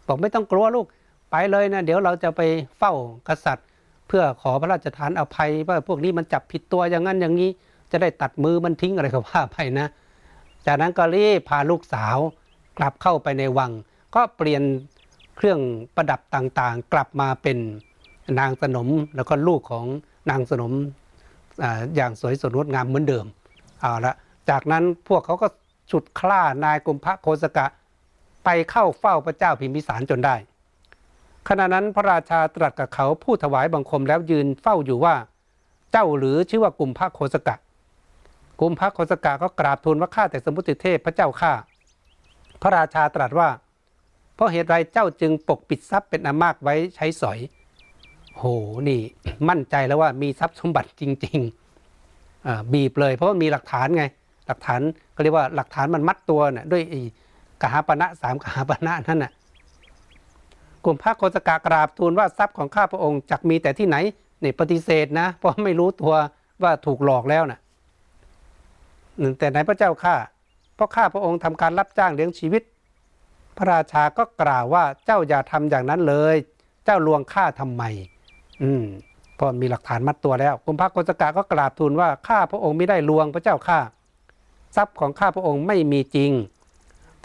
[0.06, 0.86] บอกไม่ต้องกลัวลูก
[1.30, 2.40] ไปเลยนะเดี๋ยวเราจะไป
[2.78, 2.92] เฝ้า
[3.28, 3.66] กษัตริย์
[4.08, 7.50] เพื่อขอพระราชทานอภัยว่าพวกนี้มันจับผิดตัวอย่างนั้นอย่างนี้
[7.92, 9.86] จะได้ตัดมือมันทิ้งอะไรก็ว่าไปนะ
[10.66, 12.16] จากนั้นก็รีบพาลูกสาว
[12.78, 13.72] กลับเข้าไปในวัง
[14.16, 14.62] ก็เปลี่ยน
[15.36, 15.60] เครื่อง
[15.96, 17.58] ประดับต่างๆ กลับมาเป็น
[18.38, 19.86] นางสนมแล้วก็ลูกของ
[20.30, 20.72] นางสนม
[21.62, 21.64] อ
[21.96, 23.26] อย่างสวยสดงดงามเหมือนเดิม
[23.80, 24.14] เอาละ
[24.50, 25.48] จากนั้นพวกเขาก็
[25.90, 27.66] ฉุดคล้านายกุมพระโคสกะ
[28.44, 30.34] ไปเข้าเฝ้าพระเจ้าพิมพิสารจนได้
[31.48, 35.14] ขณะนั้นพระราชาตรัสกับเขาผู้ถวายบังคมแล้วยืนเฝ้าอยู่ว่า
[35.92, 37.56] เจ้าหรือชื่อว่ากุมพระโคสกะ
[38.60, 41.52] กุมพระโคสกะก็กราบทูลว่าข้าแต่สมุติเทพพระเจ้าข้า
[42.62, 43.48] พระราชาตรัสว่า
[44.36, 47.38] เพราะเหตุไรเจ้าจึงปกปิดทรัพย์เป็นอามากไว้ใช้สอย
[48.36, 48.42] โห
[48.88, 49.00] นี่
[49.48, 54.04] มั่นใจแล้วว่ามีทรัพย์สมบัติจริงๆบีบเลย เพราะมีหลักฐานไง
[54.46, 54.80] หลักฐาน
[55.14, 56.82] ก็เรียกว่าหลักฐานมันมัดตัวน่ะด้วย
[57.62, 59.32] กหาปณะสามกหาปณะนั่นน่ะ
[60.84, 63.96] กลุ่มพระโคสกากราบทูลว่าทรัพย์ของข้าพระองค์จักมีแต่ที่ไหน
[64.40, 66.14] เนี่ยปฏิเสธนะ เพราะไม่รู้ตัว
[66.62, 70.14] ว่าถูกหลอกแล้วนะ่ะแต่ไหนพระเจ้าข้า
[70.74, 72.62] เพราะข้าพระองค์ทำการรับจ้างเลี้ยงชีวิต
[73.58, 76.36] พระราชาก็กล่าวว่าเจ้าอย่าทำอย่างนั้นเลย
[76.84, 77.82] เจ้าลวงข้าทำไม
[78.62, 78.84] อืม
[79.38, 83.78] พอมีหลักฐานมัดตัวแล้วกุมพระโกศกะก็กราบทูลว่าข้าพระองค์ไม่ได้ลวงพระเจ้าข้า
[84.76, 86.32] ทรัพย์ของข้าพระองค์ไม่มีจริง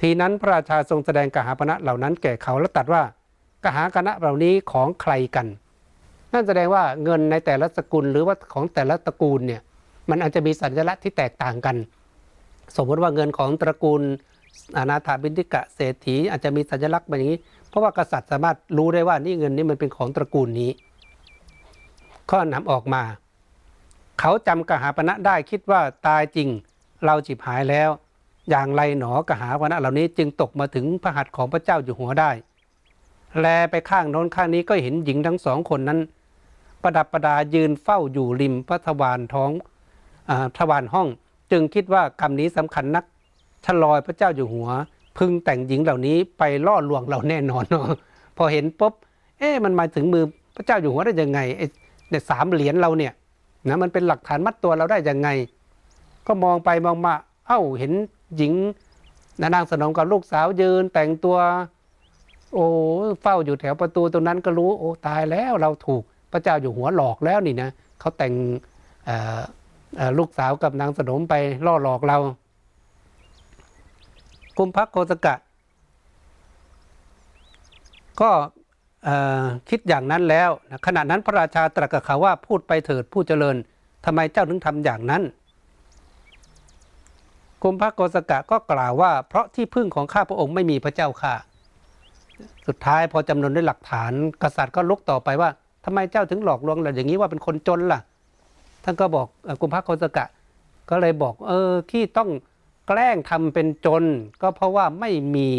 [0.01, 3.03] ทีนั้นพระราชาทรงแสดงกหาปณะเหล่านั้นแก่เขาและตรัสว่า
[3.63, 5.47] กหาคณะเหล่านี้ของใครกัน
[6.33, 9.61] นั่นแสดงว่าเงินในแต่ละสกุลหรือว่าของแต่ละตระกูลเนี่ย
[10.09, 11.75] มันอาจจะมีสัญลักษณ์ที่แตกต่างกัน
[12.77, 14.01] สมมติว่าเงินของตระกูล
[14.77, 17.35] อนาถาบินทิกะเศรษฐีอาจจะมีสัญลักษณ์แบบนี้
[17.69, 20.71] เพราะว่ากษัตริย์สามารถรู้ได้ว่านี่เงินนี้มันเป็นของตระกูลนี้
[22.29, 23.03] ข้อนำออกมา
[24.19, 26.49] เขาจำกหาปณะได้คิดว่าตายจริง
[27.05, 27.89] เราจิบหายแล้ว
[28.49, 32.31] อย่างไรหนอกหาปณะเหล่านี้จึงตกมาถึงพระหัตถ์ของพระเจ้าอยู่หัวได้
[33.39, 35.99] แลไปข้างโน้นข้างนี้ก็เห็นหญิงทั้งสองคนนั้น
[36.81, 39.51] ประดับประดายืนเฝ้าอยู่ริมพระทวารท้อง
[40.29, 41.07] อทวารห้อง
[41.51, 43.05] จึงคิดว่ากรรมนี้สำคัญนัก
[43.65, 44.69] ชะลอยพระเจ้าอยู่หัว
[45.17, 47.85] พึงแต่งหญิงเหล่านี้ไปล่อลวงเราแน่นอนเนาะ
[48.37, 48.93] พอเห็นปุ๊บ
[49.39, 51.67] เอ๊ะมันมาถึงมือพระเจ้าอยู่หัวได้ยังไงไอ้
[52.09, 53.13] เนี่ยสามเหรียญเราเนี่ย
[53.67, 55.29] นะมันเป็นหลักฐานมัดตัวเราได้ยังไง
[56.27, 57.13] ก็มองไปมองมา
[57.47, 57.91] เอ้าเห็น
[58.37, 58.53] หญิง
[59.53, 61.37] นางสนมกับลูกสาวยืนแต่งตัว
[62.53, 62.65] โอ้
[63.21, 68.33] เฝ้าอยู่แถวประตูตรงนั้นก็รู้โอ้ตายแล้วเราถูกพระเจ้าอยู่หัวหลอกแล้วนี่นะเขาแต่ง
[70.17, 71.35] ลูกสาวกับนางสนมไป
[71.65, 72.17] ล่อหลอกเรา
[74.57, 75.35] กุมพักโคสกะ
[78.21, 78.31] ก็
[79.69, 80.49] คิดอย่างนั้นแล้ว
[80.85, 83.55] ขณะนั้นพระราชาตรัสกับเขาว่าพูดไปเถิดผู้เจริญ
[84.05, 85.23] ทำไมเจ้าถึงทำอย่างนั้น
[87.63, 91.35] กุมพระโกสกะก็กล่าวว่า เพราะที่พึ่งของข้าพระองค์ไม่มีพระเจ้าค่ะ
[92.67, 94.11] สุดท้ายพอจำนวนด้วยหลักฐาน
[94.43, 95.49] กษัตริย์ก็ลุกต่อไปว่า
[95.85, 97.99] ทำไมเจ้าถึงหลอกลวงเราอย่างนี้ว่าเป็นคนจนล่ะ
[98.83, 99.27] ท่านก็บอก
[99.61, 100.25] กุมพระโกสกะ
[100.89, 102.29] ก็เลยบอกเออที่ต้อง
[102.93, 104.03] แกล้งทำเป็นจน
[104.41, 105.49] ก็เพราะว่าไม่มี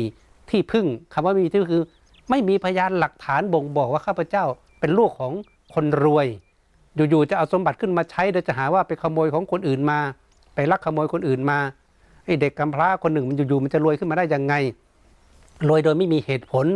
[0.50, 1.82] ที่พึ่งคำว่ามีที่คือ
[2.30, 4.44] ไม่มีพยานหลักฐานบ่งบอกว่าข้าพเจ้า
[4.80, 5.32] เป็นลูกของ
[5.74, 6.26] คนรวย
[6.94, 9.98] อยู่ๆจะเอาสมบัติขึ้นมาใช้โดยจะหาว่าไปขโมยของคนอื่นมา
[10.54, 11.58] ไปลักขโมยคนอื่นมา
[12.24, 14.54] ไอเด็กกำพร้าคนหนึ่งมันอยู่ๆมันจะรวยขึ้นมาได้ยังไง
[15.68, 16.66] รวยโดยไม่มีเหตุผล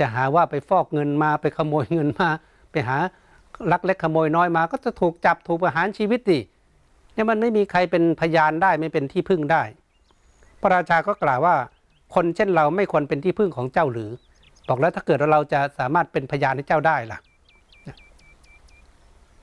[0.00, 2.28] จะหาว่าไปฟอกเงินมาไปขโมยเงินมา
[2.72, 2.98] ไปหา
[3.72, 6.40] ลักเล็กขโมยน้อยมา ก็จะถูกจับถูกประหารชีวิตดิ
[7.14, 9.62] เนี่ยมันไม่มีใครเป็นพยานได้ไม่เป็นที่พึ่งได้
[10.60, 11.56] พระราชาก็กล่าวว่า
[12.14, 14.10] คนเช่นเราไม่ควรเป็นที่พึ่งของเจ้าหรือ
[14.68, 17.18] บอกแล้วถ้าเกิดเราจะสามารถเป็นพยานให้เจ้าได้ล่ะ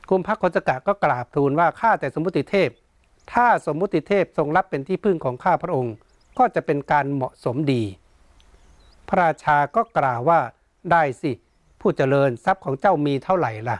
[0.09, 2.69] กุมพักโคจกะก็กราบทูลว่าข้าแต่สมมุติเทพ
[3.33, 5.95] ถ้าสมมุติเทพทรงรับเป็นที่พึ่งของข้าพระองค์
[6.39, 7.83] ก็จะเป็นการเหมาะสมดี
[9.07, 10.39] พระราชาก็กล่าวว่า
[10.91, 11.31] ได้สิ
[11.81, 13.77] ผู้เจริญทรัพย์ของเจ้ามีเท่าไหร่ล่ะ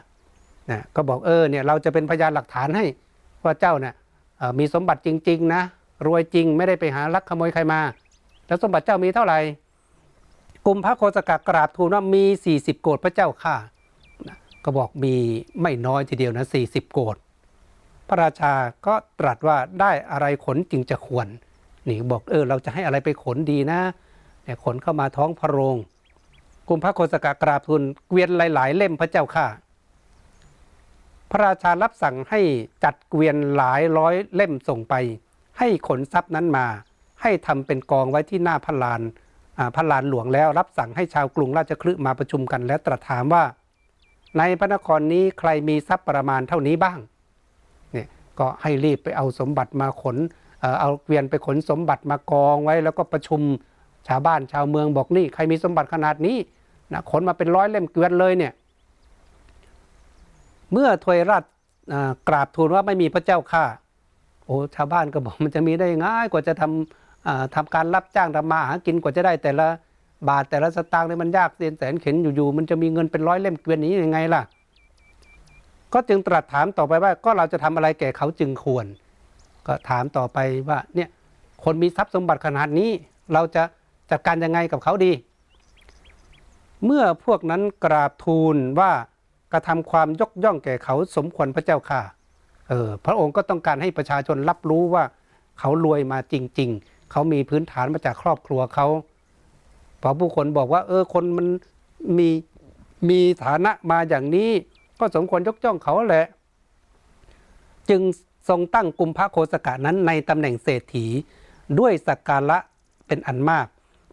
[0.70, 2.84] นะก็บอกเออเนี่ยเราจะเป็นพยานหลักฐานให้
[3.44, 3.94] ว่าเจ้าเนี่ย
[4.58, 5.62] มีสมบัติจริง ๆ นะ
[6.06, 7.80] รวยจริงไม่ได้ไปหาลักขโมยใครมา
[8.46, 9.38] แล้วสมบัติเจ้ามีเท่าไหร่
[10.66, 12.24] กุมพระโคสกะกราบทูลว่ามี
[12.54, 13.56] 40 โกดพระเจ้าค่ะ
[14.64, 15.14] ก็บอกมี
[15.62, 17.16] ไม่น้อยทีเดียวนะ40 โกด
[18.08, 18.52] พระราชา
[18.86, 21.26] ก็ตรัสว่าได้อะไรขนจึงจะควร
[21.86, 23.80] นี่บอกเออเราจะให้อะไรไปขนดีนะ
[24.44, 25.76] เนี่ยขนเข้ามาท้องพระโรง
[26.68, 29.46] กุมพระโคสกะกราบทูลเกวียนหลาย ๆ เล่มพระเจ้าค่ะ
[31.30, 32.40] พระราชารับสั่งให้
[32.84, 34.94] จัดเกวียนหลายร้อยเล่มส่งไป
[35.58, 36.66] ให้ขนทรัพย์นั้นมา
[37.22, 39.00] ให้ทำเป็นกองไว้ที่หน้าพระลาน
[39.76, 43.44] พระลานหลวงแล้วรับสั่งให้ชาวกรุงราชคลึมาประชุมกันและตรัสถามว่า
[44.38, 46.98] ในพระนครนี้ใครมีทรัพย์ประมาณเท่านี้บ้าง
[47.92, 48.08] เนี่ย
[48.38, 50.16] ก็ให้รีบไปเอาสมบัติมาขน
[50.80, 53.40] เอาเกวียนไปขนสมบัติมากองไว้ แล้วก็ประชุม
[54.08, 56.36] ชาวบ้านชาวเมืองบอกนี่ใครมีสมบัติขนาดนี้
[56.92, 58.52] นะขนมาเป็นร้อยเล่มเกวียนเลยเนี่ย
[60.72, 61.44] เมื่อทวยราช
[62.28, 63.64] กราบทูลว่าไม่มีพระเจ้าข้า
[64.44, 69.66] โอ้ชาวบ้านก็บอกมันจะมีได้ง่ายกว่าจะทำทำการรับจ้างทำมาหากินกว่าจะได้แต่ละ
[70.28, 74.42] บาทแต่ละสตางค์เนี่ยมันยากเสียนแสนเข็นอยู่ๆมันจะมีเงินเป็นร้อยเล่มเกวียนนี้ยังไงล่ะ
[75.92, 78.86] ก็จึงตรัสถามต่อไปว่าก็เราจะทำอะไรแก่เขาจึงควร
[79.66, 81.08] ก็ถามต่อไปว่าเนี่ย
[81.64, 82.90] คนมีทรัพย์สมบัติขนาดนี้
[83.32, 83.62] เราจะ
[84.10, 85.12] จัดการยังไงกับเขาดี
[86.84, 88.92] เมื่อพวกนั้นกราบทูลว่า
[89.52, 92.02] กระทำความยกย่องแก่เขาสมควรพระเจ้าค่ะ
[92.68, 95.04] เออพระองค์ก็ต้องการให้ประชาชนรับรู้ว่า
[95.58, 98.86] เขารวยมาจริง ๆ เขามีพื้นฐานมาจากครอบครัวเขา
[100.02, 101.46] พอผู้คนบอกว่า เออคนมัน
[102.18, 102.28] มี
[103.08, 104.50] มีฐานะมาอย่างนี้
[104.98, 106.26] ก็สมควรยกย่องเขาแหละ
[107.90, 108.00] จึง
[108.48, 111.06] ทรงตั้งกุมพระโคสกะนั้นในตำแหน่งเศรษฐี
[111.78, 112.58] ด้วยสักการะ
[113.06, 113.66] เป็นอันมาก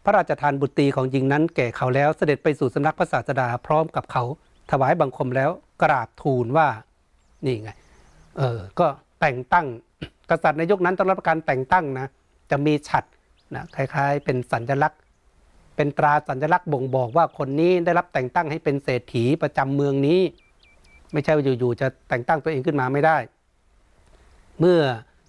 [0.04, 4.24] พระราชทานบุตรีของหญิงนั้นแก่เขาแล้วเสด็จไปสู่สำนักพระศาสดาพร้อมกับเขา
[4.72, 5.50] ถวายบังคมแล้ว
[5.84, 6.68] กราบทูลว่า
[7.46, 7.72] นี่ไง
[8.38, 8.88] เออก็
[9.22, 9.66] แต่งตั้ง
[10.30, 12.08] กษัตริย์ในยุคนั้นต้องรับการแต่งตั้งนะ
[12.52, 13.04] จะมีฉัด
[13.56, 15.00] นะคล้ายๆ เป็นสัญลักษณ์
[15.76, 20.20] เป็นตราสัญลักษณ์บ่งบอกว่าคนนี้ได้รับแต่งตั้งให้เป็นเศรษฐีประจำเมืองนี้
[21.14, 23.18] ไม่ใช่ว่าอยู่ๆจะแต่งตั้งตัวเองขึ้นมาไม่ได้
[24.60, 24.82] เมื่อ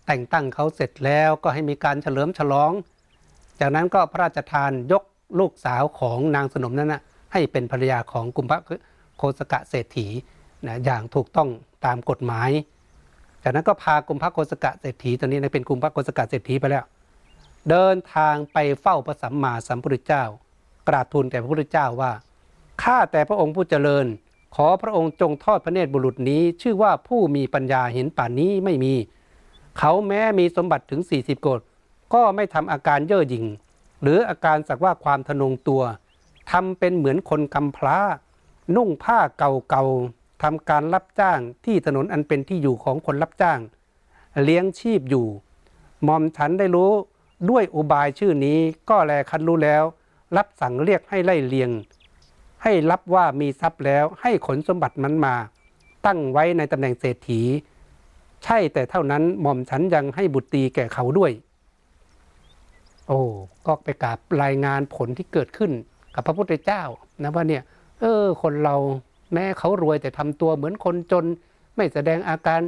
[0.07, 2.73] แต่งตั้งเขาเสร็จแล้วก็ให้มีการเฉลิมฉลอง
[3.61, 5.03] จากนั้นก็พระราชทานยก
[5.39, 8.59] ลูกสาวของนางสนมนั้นนะให้เป็นภรรยาของกุมภะ
[9.19, 10.07] โคสกะเศรษฐี
[10.67, 11.49] นะอย่างถูกต้อง
[11.85, 12.51] ตามกฎหมาย
[13.43, 16.85] จากนั้นก็พากุมภโคสกะเศรษฐีตอนนี้นะเป็นกุมภโคสกะเศรษฐีไปแล้ว
[17.71, 20.25] เดินทางไปเฝ้าพระสัมมาสัมพุทธเจ้า
[20.89, 22.13] กราบทูลแก่พระพุทธเจ้าว่า
[22.83, 24.07] ข้าแต่พระองค์ผู้เจริญ
[24.55, 28.95] ขอพระองค์จงทอดพระเนตรบุรุษนี้ ชื่อว่าผู้มีปัญญาเห็นป่านนี้ไม่มี
[29.79, 31.61] เขาแม้มีสมบัติถึง 40โกด
[32.15, 33.45] ก็ไม่ทำอาการเย่อหยิ่ง
[34.03, 35.83] หรืออาการสักว่าความทนงตัว
[36.51, 37.99] ทำเป็นเหมือนคนกำพร้า
[38.77, 43.61] นุ่งผ้าเก่าๆทำการรับจ้างที่ถนนอันเป็นที่อยู่ของคนรับจ้าง
[44.43, 45.27] เลี้ยงชีพอยู่
[46.07, 46.91] มอมฉันได้รู้
[47.51, 48.59] ด้วยอุบายชื่อนี้
[48.91, 49.85] ก็แลคันรู้แล้ว
[50.37, 51.71] รับสั่งเรียกให้ไล่เลียง
[52.63, 55.35] ให้รับว่ามีทรัพย์แล้วให้ขนสมบัติมันมา
[56.07, 57.41] ตั้งไว้ในตำแหน่งเศรษฐี
[58.45, 61.33] ใช่แต่เท่านั้นหม่อมฉันยังให้บุตรีแก่เขาด้วย
[63.07, 63.21] โอ้
[63.67, 65.71] ก็ไปกราบรายงานผลที่เกิดขึ้น
[66.15, 66.83] กับพระพุทธเจ้า
[67.23, 67.63] นะว่าเนี่ย
[68.01, 68.77] เออ คนเรา
[69.33, 71.25] แม้เขารวยแต่ทำตัวเหมือนคนจน
[71.77, 72.61] ไม่แสดงอาการ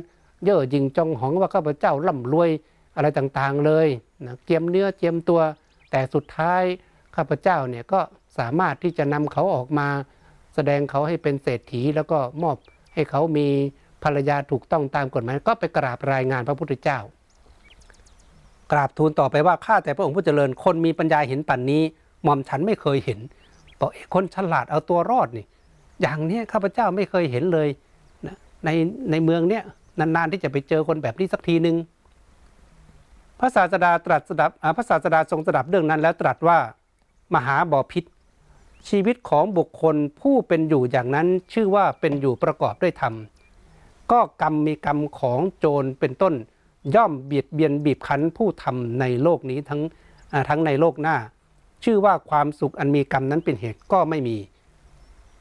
[0.44, 2.50] เย่อหยิ่งจองหองว่าข้าพเจ้าร่ำรวย
[2.96, 3.88] อะไรต่างๆเลย
[4.26, 5.40] นะเจียมเนื้อเจียมตัว
[5.90, 6.62] แต่สุดท้าย
[7.16, 8.00] ข้าพเจ้าเนี่ยก็
[8.38, 9.88] สามารถที่จะนำเขาออกมา
[10.54, 12.56] แสดงเขาให้เป็นเศรษฐีแล้วก็มอบ
[12.94, 13.48] ให้เขามี
[14.02, 16.98] ภรรยาถูกต้องตามกฎหมายก็ไปกราบรายงานพระพุทธเจ้า
[18.72, 21.82] กราบทูลต่อไปว่าข้าแต่พระองค์ผู้เจริญคนมีปัญญาเห็นปันนี้
[22.22, 23.20] หม่อมฉันไม่เคยเห็น
[23.80, 25.46] บอกคนฉลาดเอาตัวรอดนี่
[26.00, 27.68] อย่างนี้ข้าพเจ้าไม่เคยเห็นเลย
[28.26, 28.70] นะใน
[29.10, 29.62] ในเมืองเนี้ย
[29.98, 31.76] นานๆที่จะไปเจอคนแบบนี้สักทีหนึ่ง
[33.40, 36.58] พระศาสดาตรัสสดับพระศาสดาทรงสดับเรื่องนั้น แล้วตรัสว่า
[37.34, 38.04] มหาบ่อพิษ
[38.88, 43.14] ชีวิตของบุคคลผู้เป็นอยู่อย่างนั้นชื่อว่าเป็นอยู่ประกอบด้วยธรรม
[44.12, 46.34] ก็กรรมมีกรรมของโจรเป็นต้น
[46.94, 49.80] ย่อมเบียดเบียนบีบคั้นผู้ทำในโลกนี้ทั้ง
[50.48, 51.16] ทั้งในโลกหน้า
[51.84, 54.36] ชื่อว่าความสุขอันมีกรรมนั้นเป็นเหตุก็ไม่มี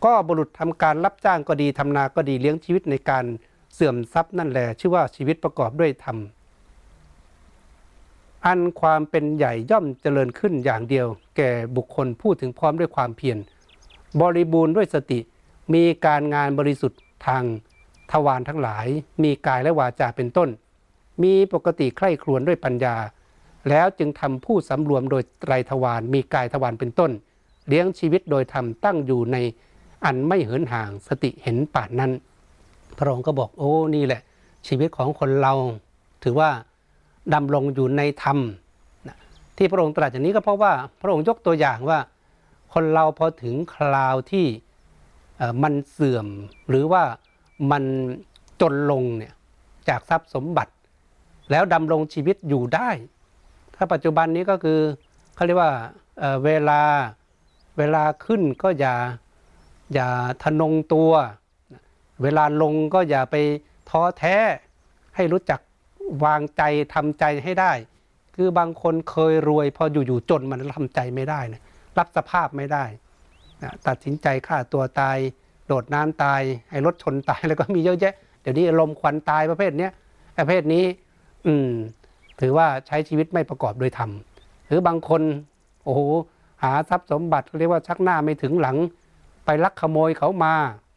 [0.06, 3.26] ก็บุรุษทำการรับจ้างก็ดีทำนาก็ดีเลี้ยงชีวิตในการ
[3.74, 6.18] เสื่อมทรัพย์นั่นแหละชื่อว่าชีวิตประกอบด้วยธรรม
[8.46, 13.38] อันความเป็นใหญ่ย่อมเจริญขึ้นอย่างเดียว แก่บุคคลพูดถึงพร้อมด้วยความเพียร
[14.22, 15.20] บริบูรณ์ด้วยสติ
[15.74, 17.44] มีการงานบริสุทธิ์ทาง
[18.12, 18.88] ทวารทั้งหลาย
[19.24, 20.50] มีกายและวาจาเป็นต้น
[21.24, 22.96] มีปกติใคร่ครวญด้วยปัญญา
[23.70, 27.12] แล้วจึงทำผู้สำรวมโดยไตรทวารมีกายทวารเป็นต้น
[27.68, 29.38] เลี้ยงชีวิตโดยธรรมตั้งอยู่ใน
[30.06, 32.12] อันไม่เหินห่างสติเห็นป่านนั้น
[32.98, 34.22] พระองค์ก็บอกโอ้นี่แหละ
[34.68, 35.54] ชีวิตของคนเรา
[36.24, 36.50] ถือว่า
[37.34, 38.38] ดำรงอยู่ในธรรม
[39.58, 42.00] ที่พระองค์ตรัสอย่างนี้ก็เพราะว่าพระองค์ยกตัวอย่างว่า
[42.74, 44.46] คนเราพอถึงคราวที่
[45.64, 46.28] มันเสื่อม
[46.70, 47.04] หรือว่า
[47.72, 47.84] มัน
[48.62, 49.34] จนลงเนี่ย
[49.90, 50.74] จากทรัพย์สมบัติ
[51.52, 52.90] แล้วดำรงชีวิตอยู่ได้
[53.82, 54.80] ถ้าปัจจุบันนี้ก็คือ
[55.36, 55.74] เขาเรียกว่า
[56.46, 56.82] เวลา
[57.78, 58.96] เวลาขึ้นก็อย่า
[59.94, 60.10] อย่า
[60.44, 61.12] ทนงตัว
[62.24, 63.36] เวลาลงก็อย่าไป
[63.90, 64.36] ท้อแท้
[65.16, 65.60] ให้รู้จัก
[66.26, 66.62] วางใจ
[66.94, 67.72] ทำใจให้ได้
[68.36, 71.62] คือบางคนเคยรวย พออยู่ๆจนมันทำใจไม่ได้นะ
[71.98, 72.84] รับสภาพไม่ได้
[73.64, 75.18] นะตัดสินใจฆ่าตัวตาย
[75.68, 79.90] โดดน้ำตายให้รถชนตายแล้วก็มีเยอะแยะ เดี๋ยวนี้ลมควันตายประเภทนี้
[80.38, 80.84] ประเภทนี้
[81.46, 81.70] อืม
[82.42, 84.10] ถือว่าใช้ชีวิตไม่ประกอบโดยธรรม
[84.68, 85.22] หรือบางคน
[85.84, 86.02] โอ้โห
[86.64, 88.78] หาทรัพย์สมบัติเรียกว่าชักหน้าไม่ถึงหลัง
[89.46, 90.54] ไปลักขโมยเขามา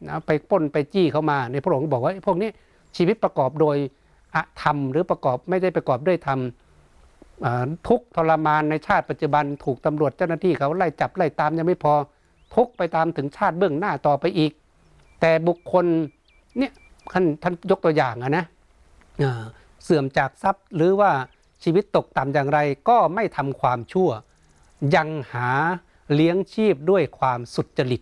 [0.07, 2.49] นะไปป้นไปจี้เขามาในพระองค์บอกว่าพวกนี้
[2.97, 3.77] ชีวิตประกอบโดย
[4.61, 6.39] ธรรม หรือประกอบไม่ได้ประกอบด้วยธรรม
[7.87, 11.93] ทุกทรมานในชาติปัจจุบันถูกตำรวจเจ้าหน้าที่เขาไล่จับไล่ตามยังไม่พอ
[12.55, 14.51] ทุกไปตามถึงชาติเบื้องหน้าต่อไปอีก
[15.21, 15.85] แต่บุคคล
[16.57, 16.71] เนี่ย
[17.13, 18.45] ท่านท่านยกตัวอย่างนะ
[19.83, 21.11] เสื่อมจากทรัพย์ หรือว่า
[21.63, 22.59] ชีวิตตกต่ำอย่างไร
[22.89, 24.09] ก็ไม่ทำความชั่ว
[24.95, 25.49] ยังหา
[26.13, 28.01] เลี้ยงชีพด้วยความสุจริต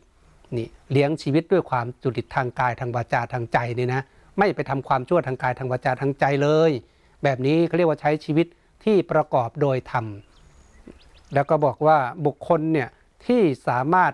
[0.57, 4.01] นี่เลี้ยงชีวิตด้วยความจุริตทางกายทางวาจาทางใจนี่นะ
[4.38, 6.71] ไม่ไปทำความชั่วทางกายทางวาจาทางใจเลย
[7.23, 8.47] แบบนี้เขาเรียกว่าใช้ชีวิต
[8.84, 10.05] ที่ประกอบโดยธรรม
[11.34, 12.89] แล้วก็บอกว่าบุคคลเนี่ย
[13.25, 14.13] ที่สามารถ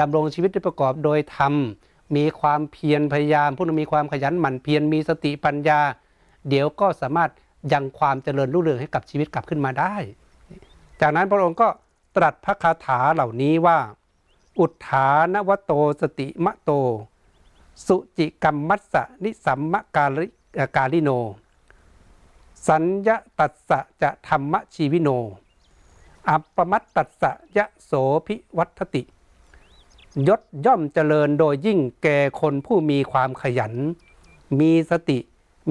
[0.00, 1.54] ดำรงชีวิตที่ประกอบโดยธรรม
[2.16, 5.80] มีความเพียรพยายามผู้นั้นมีความขยันหมั่นเพียรมีสติปัญญา
[6.48, 7.30] เดี๋ยวก็สามารถ
[7.72, 9.94] ยังความเจริญรุ่งเรืองให้กับชีวิตกลับขึ้นมาได้
[11.00, 11.68] จากนั้นพระองค์ก็
[12.16, 13.78] ตรัสพระคาถาเหล่านี้ว่า
[14.60, 16.70] อุทธานวโตสติมะโต
[17.86, 20.26] สุจิกรรมมัสสะนิสัมมกาลิ
[20.76, 21.10] กาลิโน
[22.66, 23.08] สัญญ
[23.38, 25.08] ตัสสะจะธรรมชีวิโน
[26.28, 27.92] อัปปมัตตัสสะยะโส
[28.26, 29.02] ภิวัตติ
[30.28, 33.74] ยศย่อมเจริญโดยยิ่งแก่คนผู้มีความขยัน
[34.60, 35.18] มีสติ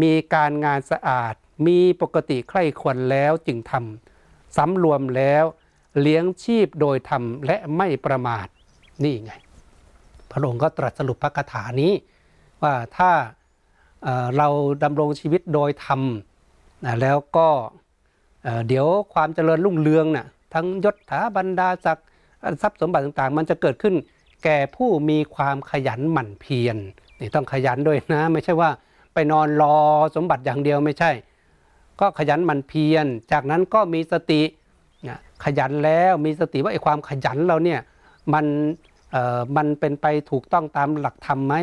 [0.02, 1.34] มีการงานสะอาด
[1.68, 5.46] มีปกติใคร่ควรแล้วจึงทำสำรวมแล้ว
[6.02, 8.48] เลี้ยงชีพโดยทำและไม่ประมาท
[9.04, 9.34] นี่ไง
[10.32, 11.94] พระองค์ก็ตรัสสรุปพระคาถานี้
[12.64, 13.12] ว่าถ้า
[14.38, 14.48] เรา
[14.84, 16.02] ดำรงชีวิตโดยธรรม
[17.02, 17.48] แล้วก็
[18.68, 22.08] เดี๋ยวความเจริญรุ่งเรืองนะ่ะทั้งยศถาบรรดาศักดิ์
[22.62, 23.96] ทรัพย์สมบัติต่างๆ มันจะเกิดขึ้น
[24.44, 26.78] แก่ผู้มีความขยันหมั่นเพียร
[27.20, 28.70] นี่ต้องขยันด้วยนะ ไม่ใช่ว่า
[29.18, 29.78] ไปนอนรอ
[30.16, 31.12] สมบัติอย่างเดียวไม่ใช่
[32.00, 34.42] ก็ขยันหมั่นเพียร จากนั้นก็มีสติ
[35.44, 37.80] ขยันแล้วมีสติว่าไอ้ความขยันเราเนี่ย
[38.34, 38.46] มัน
[39.58, 41.56] มันเป็นไปถูกต้องตามหลักธรรมไหม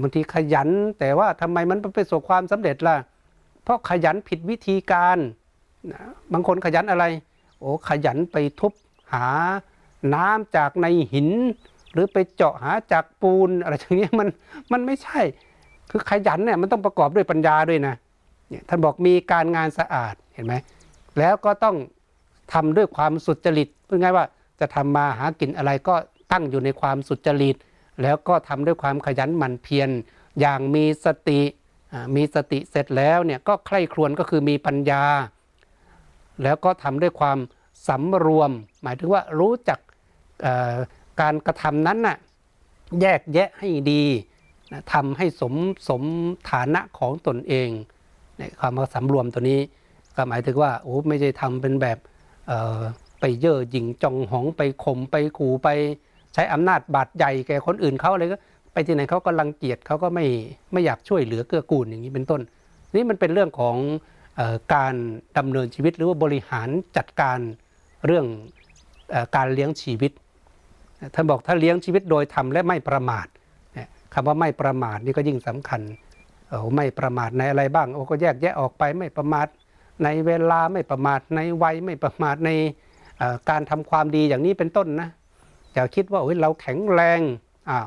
[0.00, 0.68] บางทีขยัน
[0.98, 2.96] แต่ว่าทำไมมันไปประสบความสำเร็จล่ะ
[3.62, 5.18] เพราะขยันผิดวิธีการ
[6.32, 7.04] บางคนขยันอะไร
[7.58, 8.72] โอ้ขยันไปทุบ
[9.12, 9.26] หา
[10.14, 11.28] น้ำจากในหิน
[11.92, 14.28] หรือไปเจาะหาจากปูนอะไรอย่างนี้มัน
[14.72, 15.20] มันไม่ใช่
[15.90, 17.94] คือขยันเนี่ยมันต้องประกอบด้วยปัญญาด้วยนะ
[18.48, 20.54] เนี่ยท่านบอกมีการงานสะอาดเห็นไหม
[21.18, 21.76] แล้วก็ต้อง
[22.52, 24.26] ทำด้วยความสุจริตพูดง่ายว่า
[24.60, 25.94] จะทำมาหากินอะไรก็
[26.32, 27.56] ตั้งอยู่ในความสุจริต
[28.02, 29.88] แล้วก็ทำด้วยความขยันหมั่นเพียร
[30.40, 31.40] อย่างมีสติ
[32.16, 35.04] มีสติเสร็จแล้วเนี่ยก็ใคร่ครวญก็คือมีปัญญา
[36.42, 37.38] แล้วก็ทำด้วยความ
[37.88, 38.50] สำรวม
[38.82, 39.78] หมายถึงว่ารู้จัก
[41.20, 42.16] การกระทำนั้นน่ะ
[43.00, 44.04] แยกแยะให้ดี
[44.92, 45.54] ทำให้สม
[45.88, 46.02] สม
[46.50, 47.68] ฐานะของตนเอง
[48.60, 49.60] ความว่าสำรวมตัวนี้
[50.16, 51.98] ก็หมายถึงว่าโอ้ไม่ใช่ทำเป็นแบบ
[53.20, 55.68] ไปเย่อหยิ่งจองหองไปข่มไปขู่ไป
[56.34, 58.36] ใช้อำนาจบาดใหญ่แก่คนอื่นเขาเลยก็
[58.72, 60.26] ไปที่ไหนเขาก็รังเกียจเขาก็ไม่
[60.72, 62.40] ไม่อยากช่วยเหลือเกื้อกูลอย่างนี้เป็นต้น
[62.94, 63.76] นี่มันเป็นเรื่องของ
[64.38, 64.40] อ
[64.74, 64.94] การ
[65.38, 67.38] ดำเนินชีวิตหรือว่าบริหารจัดการ
[68.06, 68.26] เรื่อง
[69.14, 70.12] อการเลี้ยงชีวิต
[71.14, 73.26] ท่านบอกถ้าเลี้ยงชีวิตโดยทำและไม่ประมาท
[74.18, 75.80] คำว่าไม่ประมาทนี่ก็ยิ่งสำคัญ
[76.48, 79.46] โอ้ไม่ประมาทในอะไรบ้างโอ้ก็แยกแยะออกไปไม่ประมาท
[80.04, 82.50] ในเวลาไม่ประมาทในวัยไม่ประมาทใน
[83.50, 85.08] การทำความดีอย่างนี้เป็นต้นนะ
[85.72, 87.20] อย่าคิดว่าโอ้ยเราแข็งแรง
[87.70, 87.86] อ้าว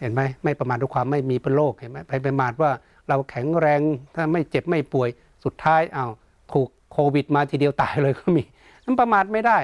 [0.00, 2.70] เห็นไหมไม่ประมาทด้วยความไม่มีเป็นโรคเห็นไหมไปประมาทว่า
[3.08, 3.80] เราแข็งแรง
[4.14, 5.08] ถ้าไม่เจ็บไม่ป่วย
[5.44, 6.10] สุดท้ายอ้าว
[6.52, 8.42] ถูกโควิดมาทีเดียวตายเลยก็มี
[8.84, 9.58] นั้นประมาทไม่ได้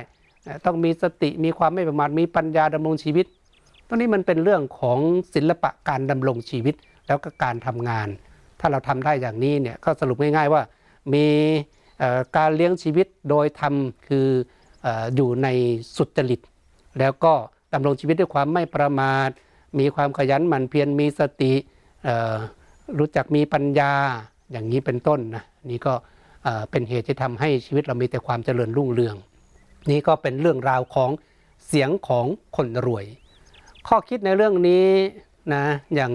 [0.65, 3.27] ต้องมีสติมีความไม่ประมาทมีปัญญาดำรงชีวิต
[3.95, 4.99] ตรงนี้มันเป็นเรื่องของ
[5.35, 6.75] ศิลปะการดำรงชีวิต
[7.07, 8.09] แล้วก็การทำงาน
[8.61, 10.63] ถ้าเราทำได้อย่างนี้เนี่ยก็สรุปง่ายๆว่า
[11.15, 11.27] มี
[12.37, 14.29] การเลี้ยงชีวิตโดยทำคือ
[15.17, 15.49] อยู่ใน
[15.97, 16.41] สุจริต
[16.99, 17.33] แล้วก็
[17.75, 19.29] ดำรงชีวิตด้วยความไม่ประมาท
[19.79, 21.53] มีความขยันหมั่นเพียรมีสติ
[22.99, 23.93] รู้จักมีปัญญา
[24.53, 25.95] อย่างนี้เป็นต้นนะนี่ก็
[26.71, 29.17] เป็นเหตุที่ทำให้ชีวิตเรามีแต่ความเจริญรุ่งเรือง
[29.91, 31.11] นี่ก็เป็นเรื่องราวของ
[31.67, 32.27] เสียงของ
[32.59, 33.07] คนรวย
[33.89, 34.87] ข้อคิดในเรื่องนี้
[35.55, 35.65] นะ
[35.95, 36.13] อย่าง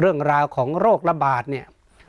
[0.00, 1.66] เรื่องราวของโรคระบาดเนี่ย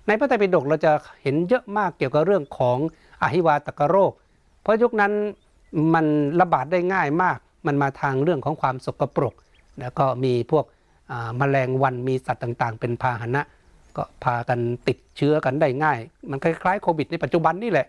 [0.07, 0.91] ในพระไตรปิฎกเราจะ
[1.23, 2.77] เห็นเยอะมากเกี่ยวกับเรื่องของ
[3.21, 4.11] อหิวาตกโรค
[4.61, 5.11] เพราะยุคนั้น
[5.93, 6.05] มัน
[6.41, 7.37] ระบาดได้ง่ายมาก
[7.67, 9.33] มันมาทางเรื่องของความสกปรก
[9.79, 10.65] แล้วก็มีพวก
[11.39, 13.41] มแมลงวันมีสัตว์ต่างๆ เป็นพาหนะ
[13.95, 15.99] ก็พากันติดเชื้อกันได้ง่าย
[16.31, 17.87] มันคล้ายๆโควิดในปัจจุบันนี่แหละ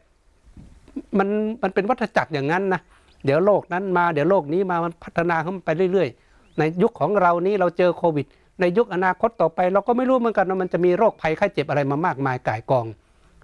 [1.19, 1.29] มัน
[1.63, 2.81] มันเป็นวัฏจักรอย่างนั้นนะ
[3.25, 8.27] เดี๋ยวโลกนั้นมา เดี๋ยวโลกนี้มา มันพัฒนาขึ้นไปเรื่อยๆ ในยุคของเรานี้เราเจอโควิด
[8.61, 12.87] ในยุคอนาคตต่อไป เราก็ไม่รู้เหมือนกันว่ามันจะมีโรคภัยไข้เจ็บอะไรมามากมายก่ายกอง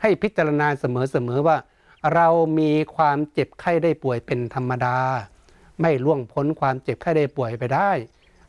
[0.00, 1.56] ให้พิจารณาเสมอๆว่า
[2.14, 2.28] เรา
[2.59, 4.96] มีความเจ็บไข้ได้ป่วยเป็นธรรมดา
[5.80, 7.90] ไม่ล่วงพ้นความเจ็บไข้ได้ป่วยไปได้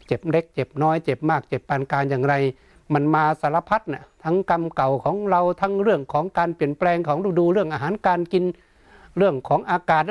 [0.08, 2.36] เจ็บเล็กเจ็บน้อยเจ็บมากเจ็บปานกลางอย่างไร
[2.94, 8.44] มันมาสารพัดนะ่ะทั้งกรรมเก่าของเราทั้งเรื่องของการเปลี่ยนแปลงของฤดูเรื่องอาหารการกิน
[9.18, 10.04] เรื่องของอากาศ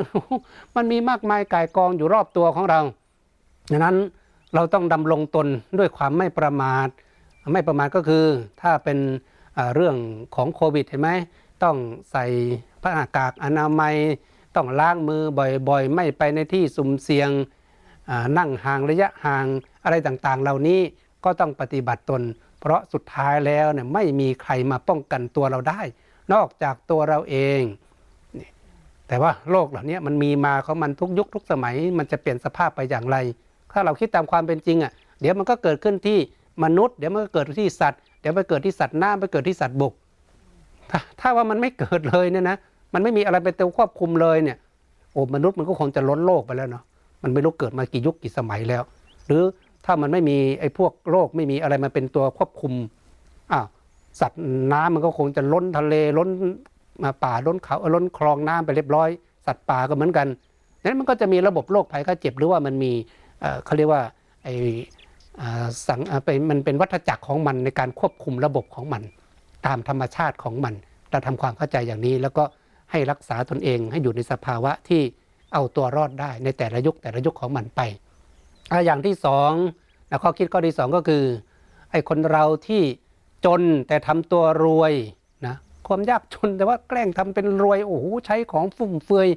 [0.77, 2.81] มันมีมากมายกายกองอยู่รอบตัวของเรา
[3.71, 3.97] ดังนั้น
[4.55, 5.47] เราต้องดำรงตน
[5.79, 6.89] ด้วยความไม่ประมาท
[7.53, 8.25] ไม่ประมาทก็คือ
[8.63, 8.99] ถ้าเป็น
[9.75, 9.97] เรื่อง
[10.35, 11.11] ของโควิดเห็นไหม
[11.63, 11.77] ต้อง
[12.11, 12.25] ใส่
[12.83, 13.95] ผ้าอากอนามัย
[14.57, 15.23] ต้องล้างมือ
[15.69, 17.31] บ่อยๆ ไม่ไปในที่สุ่มเสี่ยง
[18.39, 19.47] นั่งห่างระยะห่าง
[19.85, 20.81] อะไรต่างๆ เหล่านี้
[21.25, 22.23] ก็ต้องปฏิบัติตน
[22.61, 25.81] เพราะสุดท้ายแล้วเนี่ยไม่มีใครมาป้องกันตัวเราได้
[26.33, 27.63] นอกจากตัวเราเอง
[29.09, 33.17] แต่ว่าโลกเหล่านี้มันมีมาเขามันทุกยุคทุกสมัย มันจะเปลี่ยนสภาพไปอย่างไร
[33.73, 36.19] ถ้าเราคิดตามความเป็นจริงอะเดี๋ยวมันก็เกิดขึ้นที่
[36.65, 39.93] มนุษย์ เดี๋ยวมันก็เกิดที่สัตว์ เดี๋ยวไปเกิดที่สัตว์น้ำไปเกิดที่สัตว์บก
[40.91, 42.57] ถ้าถ้าว่ามันไม่เกิดเลยเนี่ยนะ
[42.95, 44.57] มันไม่มีอะไรเป็นตัวควบคุมเลยเนี่ย
[45.13, 46.83] โอ้มนุษย์มันก็คงจะล้นโลกไปแล้วเนาะ
[47.23, 48.83] มันไม่รู้เกิดมากี่ยุคกี่สมัยแล้ว
[49.27, 49.43] หรือ
[49.85, 52.73] ถ้ามันไม่มีไอ้พวกโรคไม่มีอะไรมาเป็นตัวควบคุม
[53.53, 53.67] อ้าว
[54.21, 54.41] สัตว์
[54.73, 56.29] น้ำมันก็คงจะล้นทะเลล้น
[57.03, 59.09] มาป่าล้นเขาล้นคลองน้ำไปเรียบร้อย
[59.47, 60.27] สัตว์ป่าก็เหมือนกัน
[60.85, 62.93] นั้นมันก็จะมีระบบโรคภัยไข้เจ็บหรือว่ามันมี
[63.65, 64.03] เขาเรียกว่า
[64.45, 64.49] ไอ
[65.89, 69.03] สังไปมันเป็นวัฏจักรของมันในการควบคุมระบบของมัน
[69.67, 70.75] ตามธรรมชาติของมัน
[71.11, 72.45] เราทำความเข้าใจอย่างนี้ แล้วก็
[72.91, 75.03] ให้รักษาตนเองให้อยู่ในสภาวะที่
[75.53, 77.81] เอาตัวรอดได้ในแต่ละยุคแต่ละยุคของมันไป
[78.87, 79.53] อย่างที่สอง
[80.11, 81.25] นะข้อคิดข้อที่สองก็คือ
[81.91, 82.83] ไอ้คนเราที่
[83.45, 84.93] จนแต่ทำตัวรวย
[85.47, 85.55] นะ
[85.87, 89.29] ความยากจนแต่ว่าแกล้งทำเป็นรวยโอ้โหใช้ของฟุ่มเฟือย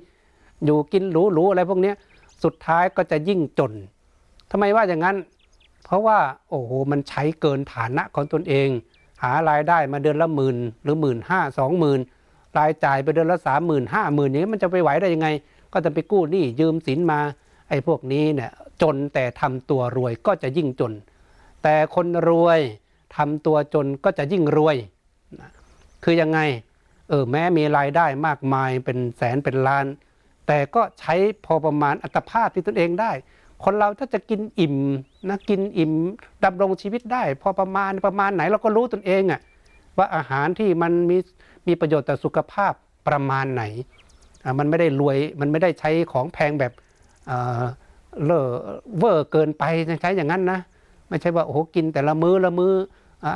[0.66, 1.94] อยู่กินหรูๆอะไรพวกนี้
[2.44, 3.74] สุดท้ายก็จะยิ่งจน
[4.52, 5.18] ทำไมว่าอย่างนั้น
[5.86, 6.20] เพราะว่า
[6.50, 8.70] โอ้โหมันใช้เกินฐานะของตนเอง
[9.24, 12.00] หารายได้มาเดือนละหมื่นหรือหมื่นห้าสองหมื่น
[12.58, 15.28] รายจ่ายไปเดือนละสามหมื่นห้าหมื่นอย่างนี้มันจะไปไหวได้ยังไง
[15.74, 17.20] ก็จะไปกู้หนี้ยืมสินมา
[17.70, 20.94] ไอ้พวกนี้เนี่ยจนแต่ทำตัวรวยก็จะยิ่งจน
[21.64, 22.60] แต่คนรวย
[23.18, 24.76] ทำตัวจนก็จะยิ่งรวย
[26.04, 26.40] คือยังไง
[27.10, 29.86] เออแม้มีรายได้มากมายเป็นแสนเป็นล้าน
[30.54, 33.12] แต่ก็ใช้พอประมาณอัตภาพที่ตนเองได้
[33.64, 34.76] คนเราถ้าจะกินอิ่ม
[35.30, 35.94] นะกินอิ่ม
[36.46, 39.42] ดำรงชีวิตได้ พอประมาณประมาณไหนเราก็รู้ตนเองอะ
[39.98, 41.18] ว่าอาหารที่มันมี
[41.68, 42.74] มีประโยชน์ต่อสุขภาพ
[43.08, 43.64] ประมาณไหน
[44.60, 46.72] มันไม่ได้รวยมันไม่ได้ใช้ของแพงแบบ
[48.26, 48.42] เลอ
[48.98, 49.64] เวอร์เกินไป
[50.02, 50.60] ใช้อย่างนั้นนะ
[51.10, 52.74] ไม่ใช่ว่าโอ้โหกินแต่ละมื้อละมื้อ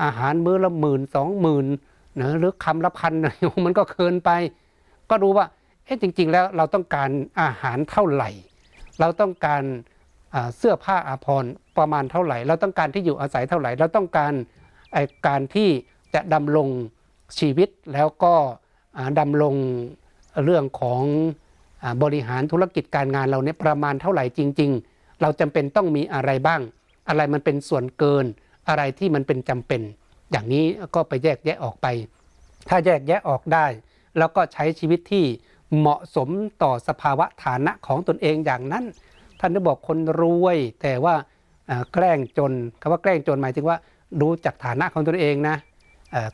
[0.03, 1.66] อาหารมื้อละหมื่นสองหมื่น
[2.22, 3.13] นะหรือคำละพัน
[3.66, 4.30] มันก็เกินไป
[5.09, 5.45] ก็ดูว่า
[5.86, 7.09] เอ๊ะจริง ๆ แล้วเราต้องการ
[7.41, 8.29] อาหารเท่าไหร่
[8.99, 9.63] เราต้องการ
[10.57, 14.33] เสื้อผ้าอาภรณ์ประมาณเท่าไหร่ เราต้องการที่อยู่อาศัยเท่าไหร่ เราต้องการ
[15.27, 15.69] การที่
[16.13, 16.69] จะดำรง
[17.39, 18.33] ชีวิตแล้วก็
[19.19, 19.55] ดำรง
[20.43, 21.01] เรื่องของ
[22.03, 26.61] บริหารธุรกิจการงานเราเนี่ยประมาณเท่าไหร่จริง ๆ เราจำเป็นต้องมีอะไรบ้าง
[27.09, 28.25] อะไรมันเป็นส่วนเกิน
[28.69, 29.81] อะไรที่มันเป็นจำเป็น
[30.31, 30.65] อย่างนี้
[30.95, 31.88] ก็ไปแยกแยะออกไป
[32.69, 33.65] ถ้าแยกแยะออกได้
[34.17, 35.25] แล้วก็ใช้ชีวิตที่
[35.80, 36.30] เหมาะสม
[36.63, 38.84] ต่อสภาวะฐานะของตนเองอย่างนั้น
[39.39, 41.15] ท่านได้บอกคนรวย แต่ว่า
[41.93, 42.51] แกล้งจน
[42.82, 43.78] คำว่าแกล้งจนหมายถึงว่า
[44.21, 45.55] ดูจากฐานะของตนเองนะ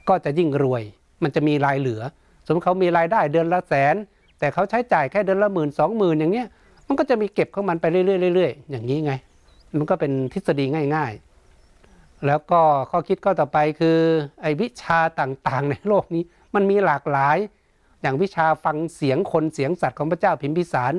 [0.09, 0.83] ก็จะยิ่งรวย
[1.23, 2.01] มันจะมีรายเหลือ
[2.45, 3.95] สมมติเขามีรายได้เดือนละแสน
[4.39, 6.47] แต่เขาใช้จ่ายแค่เดือนละหมื่นสองหมื่นอย่างเงี้ย
[6.87, 9.13] มันก็จะมีเก็บของมันไปเรื่อยๆเรื่อยๆอย่างนี้ไง
[9.77, 10.65] มันก็เป็นทฤษฎี
[10.95, 11.11] ง่าย
[11.67, 12.61] ๆ แล้วก็
[12.91, 13.97] ข้อคิดข้อต่อไปคือ
[14.41, 16.23] ไอ้วิชาต่างๆ ในโลกนี้
[16.55, 17.37] มันมีหลากหลาย
[18.01, 20.93] อย่างวิชาฟังเสียงคนเสียงสัตว์ของพระเจ้าพิมพิสาร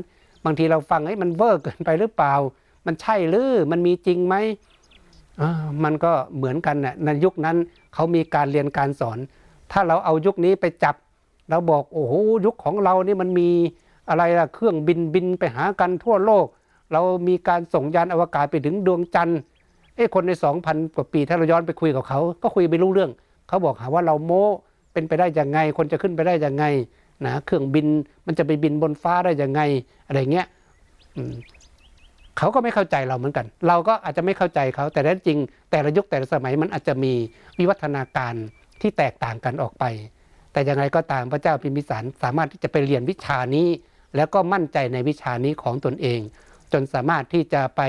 [0.44, 2.34] บางทีเราฟังไอ้มันเวอร์เกินไปหรือเปล่า
[2.86, 4.34] มันใช่หรือมันมีจริงไหม
[5.84, 7.56] มันก็เหมือนกันน่ะในยุคนั้น
[7.94, 9.18] เขามีการเรียนการสอน
[9.72, 10.94] ถ้าเราเอายุคนี้ไปจับ
[11.50, 13.48] เราบอกโอ้โหยุคของเรานี่มันมี
[14.08, 16.46] อะไรล่ะเครื่องบินบินไปหากันทั่วโลก
[16.92, 19.38] เรามีการส่งยานอวกาศไปถึงดวงจันทร์
[19.96, 23.10] เอ้คนในสองพันกว่าปีถ้าเราย้อนไปคุยกับเขา ก็คุยไม่รู้เรื่อง
[23.48, 24.44] เขาบอกหาว่าเราโม้
[24.92, 26.64] เป็นไปได้ยังไง คนจะขึ้นไปได้ยังไง
[27.24, 27.86] นะเครื่องบิน
[28.26, 29.60] มันจะไปบินบนฟ้าได้ยังไง
[30.06, 30.46] อะไรเงี้ย
[32.38, 35.38] เขาก็ไม่เข้าใจเราเหมือนกัน เราก็อาจจะไม่เข้าใจเขาแต่แท้จริง
[35.70, 37.12] แต่ละยุคแต่ละสมัยมันอาจจะมี
[37.58, 38.34] วิวัฒนาการ
[38.80, 39.84] ที่แตกต่างกันออกไป
[40.52, 43.68] แต่อย่างไรก็ตามพระเจ้าพิมพิสารสามารถที่จะไปเรียนวิชานี้
[44.16, 46.20] แล้วก็มั่นใจในวิชานี้ของตนเอง
[46.72, 47.82] จนสามารถที่จะไป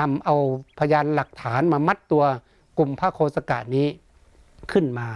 [0.00, 0.36] นำเอา
[0.78, 2.24] พยานหลักฐานมามัดตัว
[2.78, 3.86] กลุ่มพระโคสกะนี้
[4.72, 5.08] ขึ้นมา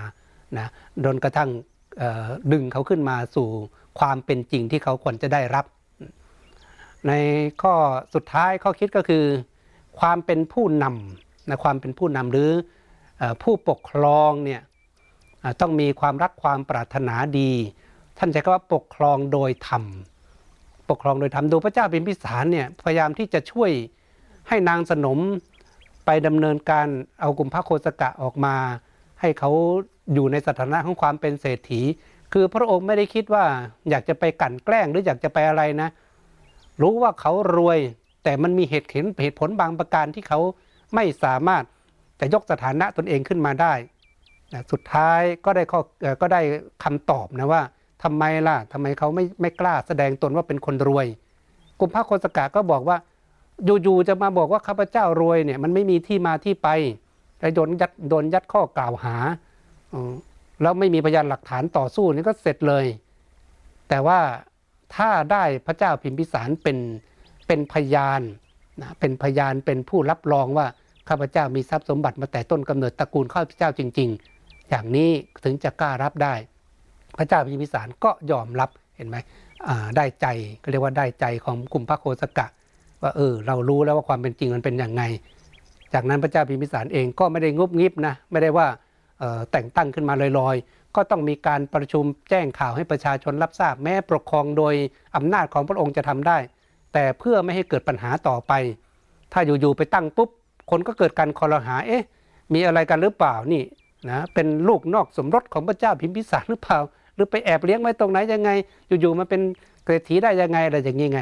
[0.56, 0.66] นะ
[1.04, 1.50] จนกระทั่ง
[2.52, 3.48] ดึงเขาขึ้นมาสู่
[3.98, 5.64] ความเป็นจริงที่เขาควรจะได้รับ
[7.08, 7.12] ใน
[7.62, 7.74] ข้อ
[8.14, 9.24] สุดท้ายข้อคิดก็คือ
[10.00, 12.50] ความเป็นผู้นำนะความเป็นผู้นำหรือ
[13.42, 14.62] ผู้ปกครองเนี่ย
[15.60, 17.52] ต้องมีความรักความปรารถนาดี
[18.18, 19.84] ท่านใช้คำว่าปกครองโดยธรรม
[20.90, 23.70] ปกครองโดยธรรมดูพระเจ้าเป็นพิสารเนี่ยพยายามที่จะช่วย
[24.48, 25.18] ให้นางสนม
[26.06, 26.86] ไปดำเนินการ
[27.20, 28.54] เอากลุ่มพระโคสกะออกมา
[29.20, 29.50] ให้เขา
[30.14, 31.82] อยู่ในสถานะของความเป็นเศรษฐี
[32.32, 33.44] คือพระองค์ไม่ได้คิดว่า
[33.90, 35.88] อยากจะไปกั่นแกล้งหรืออยากจะไปอะไรนะ
[36.82, 37.78] รู้ว่าเขารวย
[38.24, 38.88] แต่มันมีเหตุ
[39.22, 40.40] เหตุผลบางประการที่เขา
[40.94, 41.64] ไม่สามารถ
[42.20, 43.72] จะยกสถานะตนเองขึ้นมาได้
[44.72, 45.80] สุดท้ายก็ได้ข้อ
[46.20, 46.40] ก็ได้
[46.84, 47.62] คำตอบนะว่า
[48.02, 51.06] ทำไมล่ะทำไมเขาไม่ไม่กล้าแสดงตนว่าเป็นคนรวย
[51.78, 52.96] กลุ่มพระโคสกาก็บอกว่า
[53.64, 56.68] อยู่ๆจะมาบอกว่าข้าพเจ้ารวยเนี่ยมันไม่มีที่มาที่ไป
[57.40, 59.16] ไอ้โดนยัดโดนยัดข้อกล่าวหา
[60.62, 62.84] แล้วไม่มีพยานหลักฐานต่อสู้นี่ก็เสร็จเลย
[63.88, 64.20] แต่ว่า
[64.96, 66.78] ถ้าได้พระเจ้าพิมพิสารเป็น
[67.46, 68.20] เป็นพยาน
[68.82, 70.66] นะเป็นพยานเป็นผู้รับรองว่า
[71.08, 74.08] ข้าพเจ้ามีทรัพย์สมบัติมาแต่ต้นกำเนิดตระกูลข้าพเจ้าจริง
[74.40, 75.10] ๆ อย่างนี้
[75.44, 76.34] ถึงจะกล้ารับได้
[77.18, 79.16] พระเจ้าพิมพิสารก็ยอมรับเห็นไหม
[79.96, 80.26] ได้ใจ
[80.62, 82.46] ก็เรียกว่าได้ใจของกลุ่มพระโคสกะ
[83.02, 85.02] ว่าเออเรารู้แล้วว่าความเป็นจริงมันเป็นอย่างไง
[85.94, 88.68] จากนั้นพระเจ้าพิมพิสารเองก็ไม่ได้งุบงิบนะไม่ได้ว่า
[89.52, 94.74] แต่งตั้งขึ้นมาลอยๆ ก็ต้องมีการประชุมแจ้งข่าวให้ประชาชนรับทราบแม้ปกครองโดย
[95.16, 96.38] อำนาจของพระองค์จะทำได้
[96.92, 98.52] แต่เพื่อไม่ให้เกิดปัญหาต่อไป
[99.32, 100.30] ถ้าอยู่ๆไปตั้งปุ๊บ
[100.70, 102.04] คนก็เกิดการคอรหาเอ๊ะ
[102.54, 103.62] มีอะไรกันหรือเปล่านี่
[104.08, 106.78] นะเป็นลูกนอกสมรสของพระเจ้าพิมพิสารหรือเปล่า
[107.14, 108.50] หรือไปแอบเลี้ยงไว้ตรงไหนยังไง
[109.00, 109.40] อยู่ๆมันเป็น
[109.84, 111.20] เศรษฐีได้ยังไงอะไรอย่างนี้ไง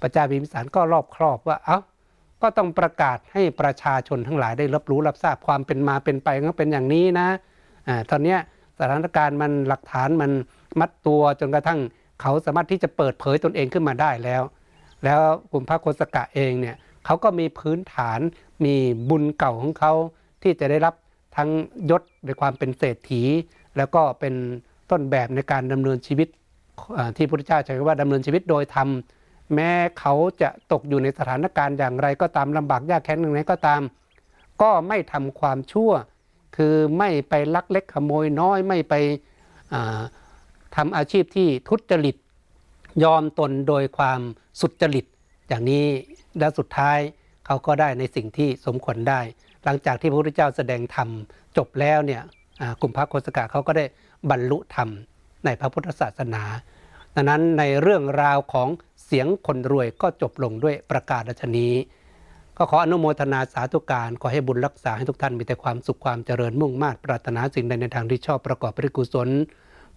[0.00, 1.78] พระเจ้าพิมพิสารก็รอบครอบว่าเอ้า
[2.42, 7.28] ก็ต้องประกาศให้ประชาชนทั้งหลายได้รับรู้รับทราบความเป็นมาเป็นไปก็เป็นอย่างนี้นะ
[7.88, 8.38] อ่าตอนเนี้ย
[8.78, 10.30] สถานการณ์มันหลักฐานมัน
[10.80, 11.80] มัดตัวจนกระทั่ง
[12.22, 14.42] เขาสามารถที่จะเปิดเผยตนเองขึ้นมาได้แล้ว
[15.04, 15.20] แล้ว
[15.52, 18.20] กลุ่มพระโคสกะเองเนี่ยเขาก็มีพื้นฐาน
[18.64, 18.74] มี
[19.10, 19.92] บุญเก่าของเขา
[20.42, 20.94] ที่จะได้รับ
[21.36, 21.50] ทั้ง
[21.90, 23.22] ยศในความเป็นเศรษฐี
[23.76, 24.34] แล้วก็เป็น
[24.90, 26.28] ต้นแบบในการดำเนินชีวิต
[27.16, 28.88] ที่พระพุทธเจ้าใช้คำว่าดำเนินชีวิตโดยธรรม
[29.54, 29.70] แม้
[30.00, 33.82] เขาจะตกอยู่ในสถานการณ์อย่างไรก็ตามลำบากยากแค้นอย่างไรก็ตาม
[34.62, 35.92] ก็ไม่ทำความชั่ว
[36.56, 38.94] คือไม่ไปลักเล็กขโมยน้อยไม่ไป
[39.72, 40.00] อ่า
[40.76, 42.16] ทำอาชีพที่ทุจริต
[43.04, 44.20] ยอมตนโดยความ
[44.60, 45.04] สุจริต
[45.48, 45.86] อย่างนี้
[46.38, 46.98] และสุดท้าย
[47.46, 49.20] เขาก็ได้ในสิ่งที่สมควรได้
[49.64, 51.08] หลังจากที่พระพุทธเจ้าแสดงธรรม
[51.56, 52.22] จบแล้วเนี่ย
[52.80, 53.84] กลุ่มพระโคสกะเขาก็ได้
[54.30, 54.88] บรรลุธรรม
[55.44, 56.42] ในพระพุทธศาสนา
[57.14, 58.68] ดังนั้นในเรื่องราวของ
[59.08, 61.72] เสียงคนรวยก็จบลงด้วยประกาศดัชนี้
[62.56, 69.28] ก็ขออนุโมทนาสาธุการขอให้บุญรักษาให้ทุกท่านมีแต่ความสุขความเจริญมุ่งมา่ปรารถนาสิ่งใดในทางที่ชอบประกอบด้วยกุศล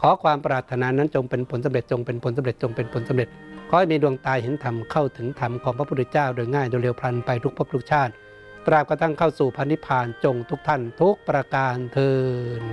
[0.01, 3.30] ขอความปรารถนานั้นจงเป็นผลสำเร็จจงเป็นผลสำเร็จจงเป็นผลสำเร็จ
[3.70, 8.12] ขอให้มีดวงตาเห็นธรรมเข้าถึงธรรมของพระพุทธเจ้าโดยง่ายโดยเร็วพลันไปทุกภพทุกชาติ
[8.66, 12.12] ตราบกระทั่งเข้าสู่พันนิพพานจงทุกท่านทุกประการเทิ
[12.62, 12.64] น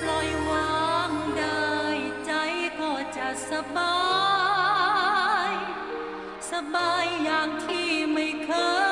[0.00, 0.72] ปล่อยวา
[1.08, 1.60] งได้
[2.24, 2.30] ใจ
[2.80, 4.03] ก็จะสบาย
[6.74, 8.50] บายอย่างที่ไม่เค
[8.82, 8.83] ย